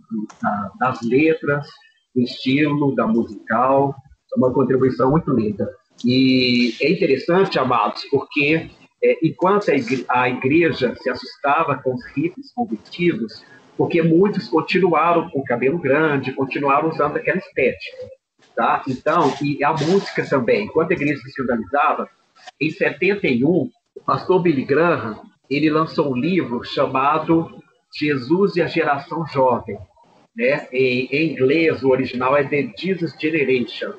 da, 0.42 0.72
das 0.80 1.02
letras, 1.02 1.68
do 2.16 2.22
estilo, 2.22 2.96
da 2.96 3.08
musical, 3.08 3.96
é 4.34 4.38
uma 4.38 4.54
contribuição 4.54 5.12
muito 5.12 5.32
linda. 5.32 5.70
E 6.06 6.76
é 6.82 6.92
interessante, 6.92 7.60
amados, 7.60 8.04
porque 8.10 8.70
é, 9.04 9.18
enquanto 9.24 9.70
a 9.70 9.76
igreja, 9.76 10.06
a 10.10 10.30
igreja, 10.30 10.96
se 10.96 11.10
assustava 11.10 11.76
com 11.78 11.94
os 11.94 12.06
hippies 12.16 12.54
convertidos, 12.54 13.44
porque 13.78 14.02
muitos 14.02 14.48
continuaram 14.48 15.30
com 15.30 15.40
o 15.40 15.44
cabelo 15.44 15.80
grande, 15.80 16.34
continuaram 16.34 16.90
usando 16.90 17.18
aquela 17.18 17.38
estética. 17.38 17.98
Tá? 18.56 18.84
Então, 18.88 19.34
e 19.42 19.64
a 19.64 19.72
música 19.72 20.28
também, 20.28 20.66
enquanto 20.66 20.92
a 20.92 20.94
igreja 20.94 21.22
se 21.22 21.30
escandalizava, 21.30 22.08
em 22.60 22.70
71, 22.70 23.48
o 23.48 23.72
pastor 24.06 24.42
Billy 24.42 24.64
Graham, 24.64 25.20
ele 25.52 25.70
lançou 25.70 26.14
um 26.14 26.16
livro 26.16 26.64
chamado 26.64 27.62
Jesus 27.94 28.56
e 28.56 28.62
a 28.62 28.68
Geração 28.68 29.28
Jovem. 29.28 29.78
Né? 30.34 30.66
Em, 30.72 31.08
em 31.12 31.34
inglês, 31.34 31.84
o 31.84 31.90
original 31.90 32.38
é 32.38 32.44
The 32.46 32.72
Jesus 32.78 33.14
Generation. 33.20 33.92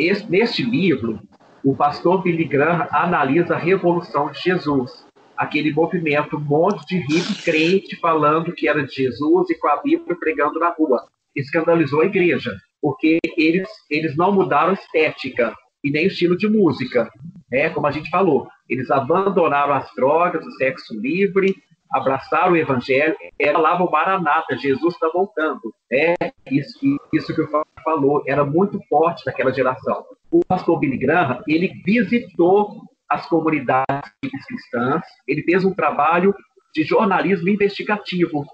Esse, 0.00 0.28
neste 0.28 0.64
livro, 0.64 1.20
o 1.64 1.76
pastor 1.76 2.22
Billy 2.22 2.44
Graham 2.44 2.88
analisa 2.90 3.54
a 3.54 3.58
revolução 3.58 4.32
de 4.32 4.40
Jesus, 4.40 5.06
aquele 5.36 5.72
movimento, 5.72 6.36
um 6.36 6.40
monte 6.40 6.84
de 6.86 6.96
hippie 6.96 7.42
crente 7.44 7.96
falando 8.00 8.52
que 8.52 8.68
era 8.68 8.84
de 8.84 8.92
Jesus 8.92 9.48
e 9.48 9.54
com 9.54 9.68
a 9.68 9.80
Bíblia 9.80 10.16
pregando 10.18 10.58
na 10.58 10.70
rua. 10.70 11.06
Escandalizou 11.36 12.00
a 12.00 12.06
igreja, 12.06 12.56
porque 12.82 13.20
eles, 13.36 13.68
eles 13.88 14.16
não 14.16 14.32
mudaram 14.32 14.70
a 14.70 14.74
estética 14.74 15.54
e 15.82 15.90
nem 15.90 16.04
o 16.04 16.08
estilo 16.08 16.36
de 16.36 16.48
música, 16.48 17.10
né? 17.50 17.70
como 17.70 17.86
a 17.86 17.90
gente 17.90 18.10
falou. 18.10 18.48
Eles 18.68 18.90
abandonaram 18.90 19.74
as 19.74 19.90
drogas, 19.94 20.44
o 20.44 20.50
sexo 20.52 20.98
livre, 21.00 21.54
abraçaram 21.90 22.52
o 22.52 22.56
evangelho, 22.56 23.16
era 23.38 23.58
lá 23.58 23.82
o 23.82 23.90
Maranata, 23.90 24.56
Jesus 24.56 24.94
está 24.94 25.08
voltando. 25.08 25.74
É 25.90 26.14
isso, 26.50 26.78
isso 27.12 27.34
que 27.34 27.42
o 27.42 27.50
Fábio 27.50 27.66
falou, 27.82 28.22
era 28.26 28.44
muito 28.44 28.80
forte 28.88 29.24
naquela 29.26 29.52
geração. 29.52 30.04
O 30.30 30.44
pastor 30.44 30.78
Billy 30.78 30.98
Graham, 30.98 31.42
ele 31.48 31.82
visitou 31.84 32.82
as 33.08 33.26
comunidades 33.26 34.12
cristãs, 34.46 35.02
ele 35.26 35.42
fez 35.42 35.64
um 35.64 35.74
trabalho 35.74 36.32
de 36.72 36.84
jornalismo 36.84 37.48
investigativo. 37.48 38.46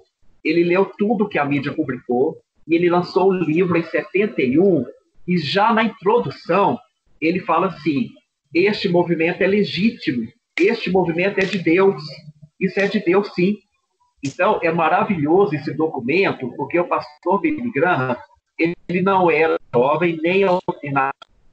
Ele 0.42 0.64
leu 0.64 0.90
tudo 0.96 1.28
que 1.28 1.38
a 1.38 1.44
mídia 1.44 1.74
publicou 1.74 2.38
e 2.66 2.74
ele 2.74 2.88
lançou 2.88 3.30
um 3.30 3.34
livro 3.34 3.76
em 3.76 3.82
71 3.82 4.86
e 5.28 5.36
já 5.36 5.72
na 5.74 5.82
introdução 5.82 6.78
ele 7.20 7.40
fala 7.40 7.68
assim: 7.68 8.09
este 8.55 8.88
movimento 8.88 9.42
é 9.42 9.46
legítimo, 9.46 10.26
este 10.59 10.90
movimento 10.90 11.38
é 11.38 11.44
de 11.44 11.59
Deus, 11.59 12.02
isso 12.61 12.81
é 12.81 12.87
de 12.87 13.00
Deus, 13.00 13.33
sim. 13.35 13.57
Então, 14.24 14.59
é 14.62 14.72
maravilhoso 14.72 15.55
esse 15.55 15.72
documento, 15.74 16.50
porque 16.57 16.79
o 16.81 16.88
pastor 16.88 17.40
Billy 17.40 17.70
Graham, 17.70 18.16
ele 18.59 19.02
não 19.02 19.31
era 19.31 19.59
jovem, 19.74 20.18
nem 20.22 20.42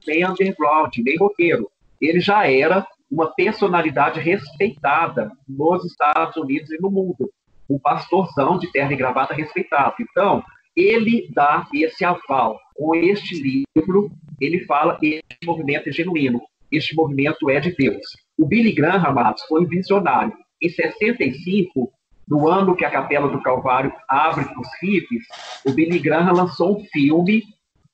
nem 0.06 0.26
underground, 0.26 0.92
nem 0.98 1.16
roqueiro. 1.16 1.70
Ele 2.00 2.20
já 2.20 2.50
era 2.50 2.86
uma 3.10 3.32
personalidade 3.34 4.20
respeitada 4.20 5.30
nos 5.48 5.84
Estados 5.84 6.36
Unidos 6.36 6.70
e 6.70 6.80
no 6.80 6.90
mundo. 6.90 7.30
Um 7.68 7.78
pastorzão 7.78 8.58
de 8.58 8.70
terra 8.72 8.92
e 8.92 8.96
gravata 8.96 9.34
respeitado. 9.34 9.94
Então, 10.00 10.42
ele 10.76 11.28
dá 11.32 11.66
esse 11.72 12.04
aval. 12.04 12.58
Com 12.74 12.94
este 12.94 13.66
livro, 13.76 14.10
ele 14.40 14.64
fala 14.64 14.98
que 14.98 15.22
movimento 15.44 15.88
é 15.88 15.92
genuíno, 15.92 16.40
este 16.70 16.94
movimento 16.94 17.48
é 17.50 17.60
de 17.60 17.74
Deus. 17.74 18.04
O 18.38 18.46
Billy 18.46 18.72
Graham, 18.72 19.04
amados, 19.04 19.42
foi 19.44 19.66
visionário. 19.66 20.32
Em 20.60 20.68
65, 20.68 21.92
no 22.28 22.48
ano 22.48 22.74
que 22.74 22.84
a 22.84 22.90
Capela 22.90 23.28
do 23.28 23.42
Calvário 23.42 23.92
abre 24.08 24.44
para 24.44 24.60
os 24.60 24.68
hippies, 24.82 25.24
o 25.64 25.72
Billy 25.72 25.98
Graham 25.98 26.32
lançou 26.32 26.78
um 26.78 26.84
filme 26.86 27.42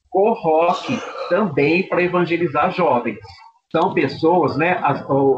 com 0.08 0.32
rock 0.32 0.98
também 1.28 1.88
para 1.88 2.02
evangelizar 2.02 2.72
jovens. 2.72 3.18
São 3.70 3.94
pessoas, 3.94 4.56
né? 4.56 4.80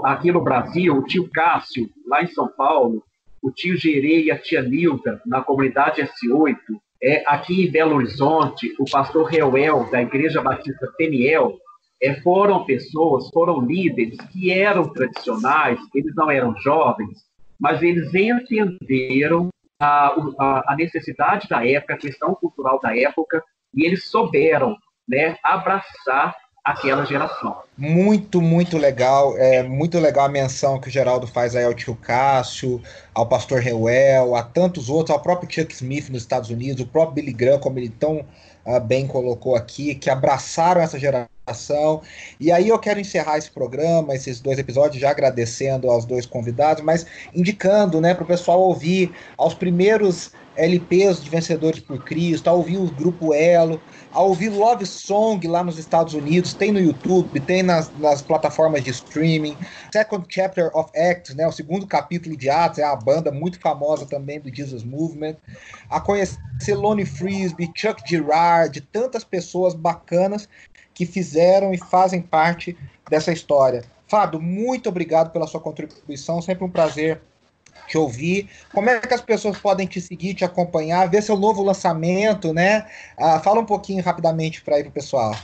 Aqui 0.04 0.32
no 0.32 0.42
Brasil, 0.42 0.94
o 0.94 1.04
tio 1.04 1.28
Cássio, 1.30 1.90
lá 2.06 2.22
em 2.22 2.28
São 2.28 2.48
Paulo, 2.48 3.02
o 3.42 3.50
tio 3.50 3.76
Gerê 3.76 4.24
e 4.24 4.30
a 4.30 4.38
tia 4.38 4.62
Nilda, 4.62 5.20
na 5.26 5.42
comunidade 5.42 6.00
S8, 6.00 6.56
é, 7.02 7.24
aqui 7.26 7.66
em 7.66 7.70
Belo 7.70 7.96
Horizonte, 7.96 8.72
o 8.78 8.84
pastor 8.88 9.24
Reuel, 9.24 9.88
da 9.90 10.00
Igreja 10.00 10.40
Batista 10.40 10.86
Peniel, 10.96 11.58
é, 12.02 12.14
foram 12.20 12.64
pessoas, 12.64 13.30
foram 13.30 13.60
líderes 13.60 14.18
que 14.32 14.52
eram 14.52 14.92
tradicionais, 14.92 15.78
eles 15.94 16.12
não 16.16 16.30
eram 16.30 16.54
jovens, 16.56 17.24
mas 17.58 17.80
eles 17.80 18.12
entenderam 18.12 19.48
a, 19.80 20.08
a, 20.38 20.72
a 20.72 20.76
necessidade 20.76 21.48
da 21.48 21.64
época, 21.66 21.94
a 21.94 21.98
questão 21.98 22.34
cultural 22.34 22.80
da 22.80 22.96
época, 22.96 23.42
e 23.72 23.86
eles 23.86 24.06
souberam 24.10 24.76
né, 25.08 25.36
abraçar 25.44 26.34
aquela 26.64 27.04
geração. 27.04 27.62
Muito, 27.76 28.40
muito 28.40 28.78
legal. 28.78 29.36
É 29.36 29.62
muito 29.62 29.98
legal 29.98 30.26
a 30.26 30.28
menção 30.28 30.80
que 30.80 30.88
o 30.88 30.90
Geraldo 30.90 31.26
faz 31.26 31.56
aí 31.56 31.64
ao 31.64 31.74
tio 31.74 31.96
Cássio, 31.96 32.80
ao 33.14 33.26
pastor 33.28 33.60
Reuel, 33.60 34.36
a 34.36 34.42
tantos 34.42 34.88
outros, 34.88 35.10
ao 35.10 35.22
próprio 35.22 35.50
Chuck 35.50 35.72
Smith 35.74 36.08
nos 36.08 36.22
Estados 36.22 36.50
Unidos, 36.50 36.82
o 36.82 36.86
próprio 36.86 37.14
Billy 37.14 37.32
Graham, 37.32 37.58
como 37.58 37.78
ele 37.78 37.88
tão 37.88 38.24
uh, 38.64 38.80
bem 38.80 39.06
colocou 39.06 39.56
aqui, 39.56 39.94
que 39.94 40.10
abraçaram 40.10 40.80
essa 40.80 40.98
geração. 40.98 41.31
E 42.38 42.52
aí 42.52 42.68
eu 42.68 42.78
quero 42.78 43.00
encerrar 43.00 43.36
esse 43.36 43.50
programa, 43.50 44.14
esses 44.14 44.40
dois 44.40 44.60
episódios, 44.60 45.00
já 45.00 45.10
agradecendo 45.10 45.90
aos 45.90 46.04
dois 46.04 46.24
convidados, 46.24 46.84
mas 46.84 47.04
indicando 47.34 48.00
né, 48.00 48.14
para 48.14 48.22
o 48.22 48.26
pessoal 48.26 48.60
ouvir 48.60 49.12
aos 49.36 49.52
primeiros 49.52 50.30
LPs 50.56 51.22
de 51.22 51.30
Vencedores 51.30 51.80
por 51.80 52.04
Cristo, 52.04 52.48
a 52.48 52.52
ouvir 52.52 52.76
o 52.76 52.86
grupo 52.86 53.32
Elo, 53.34 53.80
a 54.12 54.20
ouvir 54.20 54.50
Love 54.50 54.84
Song 54.86 55.44
lá 55.48 55.64
nos 55.64 55.78
Estados 55.78 56.14
Unidos, 56.14 56.54
tem 56.54 56.70
no 56.70 56.78
YouTube, 56.78 57.40
tem 57.40 57.62
nas, 57.62 57.90
nas 57.98 58.22
plataformas 58.22 58.84
de 58.84 58.90
streaming. 58.90 59.56
Second 59.92 60.26
Chapter 60.28 60.70
of 60.76 60.90
Acts, 60.96 61.34
né, 61.34 61.46
o 61.46 61.52
segundo 61.52 61.86
capítulo 61.86 62.36
de 62.36 62.50
Atos, 62.50 62.78
é 62.78 62.84
a 62.84 62.94
banda 62.94 63.32
muito 63.32 63.58
famosa 63.58 64.06
também 64.06 64.38
do 64.38 64.54
Jesus 64.54 64.84
Movement. 64.84 65.36
A 65.88 66.00
conhecer 66.00 66.74
Lonnie 66.74 67.06
Frisbee, 67.06 67.70
Chuck 67.74 68.02
Girard, 68.06 68.78
tantas 68.92 69.24
pessoas 69.24 69.74
bacanas 69.74 70.48
que 71.04 71.12
fizeram 71.12 71.74
e 71.74 71.78
fazem 71.78 72.22
parte 72.22 72.76
dessa 73.10 73.32
história. 73.32 73.84
Fábio, 74.06 74.40
muito 74.40 74.88
obrigado 74.88 75.30
pela 75.32 75.46
sua 75.46 75.60
contribuição, 75.60 76.40
sempre 76.40 76.64
um 76.64 76.70
prazer 76.70 77.20
te 77.88 77.98
ouvir. 77.98 78.48
Como 78.72 78.88
é 78.88 79.00
que 79.00 79.12
as 79.12 79.20
pessoas 79.20 79.58
podem 79.58 79.86
te 79.86 80.00
seguir, 80.00 80.34
te 80.34 80.44
acompanhar, 80.44 81.08
ver 81.08 81.22
seu 81.22 81.36
novo 81.36 81.62
lançamento, 81.62 82.52
né? 82.52 82.86
Uh, 83.18 83.40
fala 83.40 83.60
um 83.60 83.66
pouquinho 83.66 84.02
rapidamente 84.02 84.62
para 84.62 84.78
ir 84.78 84.84
para 84.84 84.90
o 84.90 84.92
pessoal. 84.92 85.34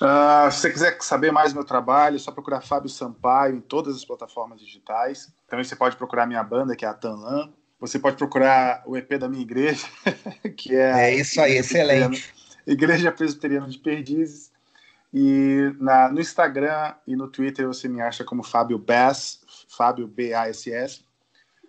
Uh, 0.00 0.50
se 0.50 0.62
você 0.62 0.70
quiser 0.70 0.96
saber 1.00 1.30
mais 1.30 1.52
do 1.52 1.56
meu 1.56 1.64
trabalho, 1.64 2.16
é 2.16 2.18
só 2.18 2.32
procurar 2.32 2.60
Fábio 2.60 2.88
Sampaio 2.88 3.56
em 3.56 3.60
todas 3.60 3.94
as 3.94 4.04
plataformas 4.04 4.58
digitais. 4.58 5.32
Também 5.48 5.64
você 5.64 5.76
pode 5.76 5.96
procurar 5.96 6.26
minha 6.26 6.42
banda, 6.42 6.74
que 6.74 6.84
é 6.84 6.88
a 6.88 6.94
Tanlan. 6.94 7.50
Você 7.78 7.98
pode 7.98 8.16
procurar 8.16 8.82
o 8.86 8.96
EP 8.96 9.10
da 9.18 9.28
minha 9.28 9.42
igreja, 9.42 9.86
que 10.56 10.74
é. 10.74 11.10
É 11.10 11.14
isso 11.14 11.40
aí, 11.40 11.58
excelente. 11.58 12.41
Igreja 12.66 13.12
Presbiteriana 13.12 13.68
de 13.68 13.78
Perdizes. 13.78 14.52
E 15.14 15.74
na, 15.78 16.08
no 16.08 16.20
Instagram 16.20 16.94
e 17.06 17.14
no 17.14 17.28
Twitter 17.28 17.66
você 17.66 17.86
me 17.86 18.00
acha 18.00 18.24
como 18.24 18.42
Fábio 18.42 18.78
Bass, 18.78 19.40
Fábio 19.68 20.06
B-A-S-S. 20.06 21.04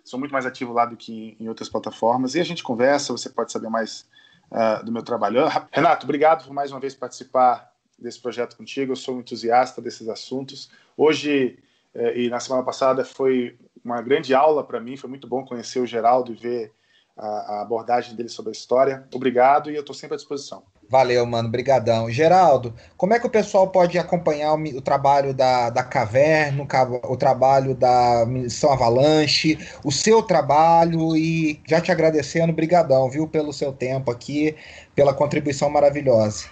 Sou 0.02 0.18
muito 0.18 0.32
mais 0.32 0.46
ativo 0.46 0.72
lá 0.72 0.86
do 0.86 0.96
que 0.96 1.36
em 1.38 1.48
outras 1.48 1.68
plataformas. 1.68 2.34
E 2.34 2.40
a 2.40 2.44
gente 2.44 2.62
conversa, 2.62 3.12
você 3.12 3.28
pode 3.28 3.52
saber 3.52 3.68
mais 3.68 4.06
uh, 4.50 4.84
do 4.84 4.92
meu 4.92 5.02
trabalho. 5.02 5.42
Renato, 5.70 6.04
obrigado 6.04 6.44
por 6.44 6.54
mais 6.54 6.70
uma 6.70 6.80
vez 6.80 6.94
participar 6.94 7.70
desse 7.98 8.20
projeto 8.20 8.56
contigo. 8.56 8.92
Eu 8.92 8.96
sou 8.96 9.16
um 9.16 9.20
entusiasta 9.20 9.80
desses 9.80 10.08
assuntos. 10.08 10.70
Hoje 10.96 11.58
eh, 11.94 12.22
e 12.22 12.28
na 12.28 12.40
semana 12.40 12.62
passada 12.64 13.04
foi 13.04 13.56
uma 13.84 14.02
grande 14.02 14.34
aula 14.34 14.64
para 14.64 14.80
mim. 14.80 14.96
Foi 14.96 15.08
muito 15.08 15.28
bom 15.28 15.44
conhecer 15.44 15.80
o 15.80 15.86
Geraldo 15.86 16.32
e 16.32 16.34
ver 16.34 16.72
a, 17.16 17.26
a 17.26 17.62
abordagem 17.62 18.16
dele 18.16 18.28
sobre 18.28 18.50
a 18.50 18.52
história. 18.52 19.06
Obrigado 19.14 19.70
e 19.70 19.74
eu 19.74 19.80
estou 19.80 19.94
sempre 19.94 20.14
à 20.14 20.16
disposição. 20.16 20.64
Valeu, 20.94 21.26
mano. 21.26 21.48
Brigadão. 21.48 22.08
Geraldo, 22.08 22.72
como 22.96 23.14
é 23.14 23.18
que 23.18 23.26
o 23.26 23.30
pessoal 23.30 23.66
pode 23.66 23.98
acompanhar 23.98 24.54
o, 24.54 24.62
o 24.76 24.80
trabalho 24.80 25.34
da, 25.34 25.68
da 25.68 25.82
Caverna, 25.82 26.62
o, 26.62 26.68
o, 27.12 27.16
trabalho 27.16 27.74
da 27.74 28.24
Missão 28.24 28.72
Avalanche, 28.72 29.58
o 29.84 29.90
seu 29.90 30.22
trabalho 30.22 31.16
e 31.16 31.60
já 31.66 31.80
te 31.80 31.90
agradecendo, 31.90 32.52
brigadão, 32.52 33.10
viu, 33.10 33.26
pelo 33.26 33.52
seu 33.52 33.72
tempo 33.72 34.08
aqui, 34.08 34.54
pela 34.94 35.12
contribuição 35.12 35.68
maravilhosa. 35.68 36.48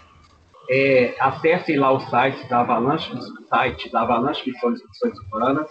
É, 0.69 1.15
acessem 1.21 1.79
lá 1.79 1.93
o 1.93 2.01
site 2.11 2.45
da 2.49 2.63
Avalanche, 2.63 3.15
o 3.15 3.21
site 3.47 3.93
da 3.93 4.03
Avalanche 4.03 4.51
Missões 4.51 4.81
Missões 4.89 5.15
Humanas, 5.21 5.69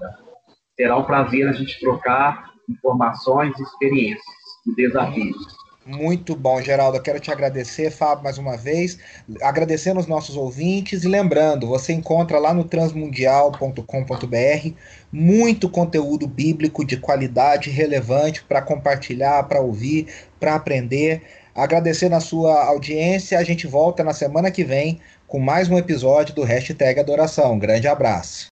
Será 0.77 0.97
um 0.97 1.05
prazer 1.05 1.49
a 1.49 1.53
gente 1.53 1.79
trocar 1.81 2.53
informações, 2.69 3.59
experiências 3.59 4.25
e 4.67 4.75
desafios. 4.75 5.64
Muito 5.87 6.35
bom, 6.35 6.63
Geraldo. 6.63 6.97
Eu 6.97 7.03
quero 7.03 7.21
te 7.21 7.31
agradecer, 7.31 7.91
Fábio, 7.91 8.25
mais 8.25 8.39
uma 8.39 8.57
vez. 8.57 8.99
Agradecendo 9.43 10.01
os 10.01 10.07
nossos 10.07 10.35
ouvintes 10.35 11.05
e 11.05 11.09
lembrando, 11.09 11.69
você 11.69 11.93
encontra 11.93 12.39
lá 12.39 12.55
no 12.55 12.65
transmundial.com.br 12.65 14.75
muito 15.13 15.69
conteúdo 15.69 16.27
bíblico 16.27 16.85
de 16.85 16.97
qualidade 16.97 17.69
relevante 17.69 18.43
para 18.43 18.63
compartilhar, 18.63 19.43
para 19.45 19.61
ouvir, 19.61 20.07
para 20.41 20.55
aprender. 20.55 21.21
Agradecendo 21.55 22.17
a 22.17 22.21
sua 22.21 22.65
audiência, 22.65 23.39
a 23.39 23.45
gente 23.45 23.67
volta 23.67 24.03
na 24.03 24.15
semana 24.15 24.51
que 24.51 24.65
vem 24.65 24.99
com 25.29 25.39
mais 25.39 25.69
um 25.69 25.77
episódio 25.77 26.35
do 26.35 26.43
Hashtag 26.43 26.99
Adoração. 26.99 27.59
grande 27.59 27.87
abraço. 27.87 28.49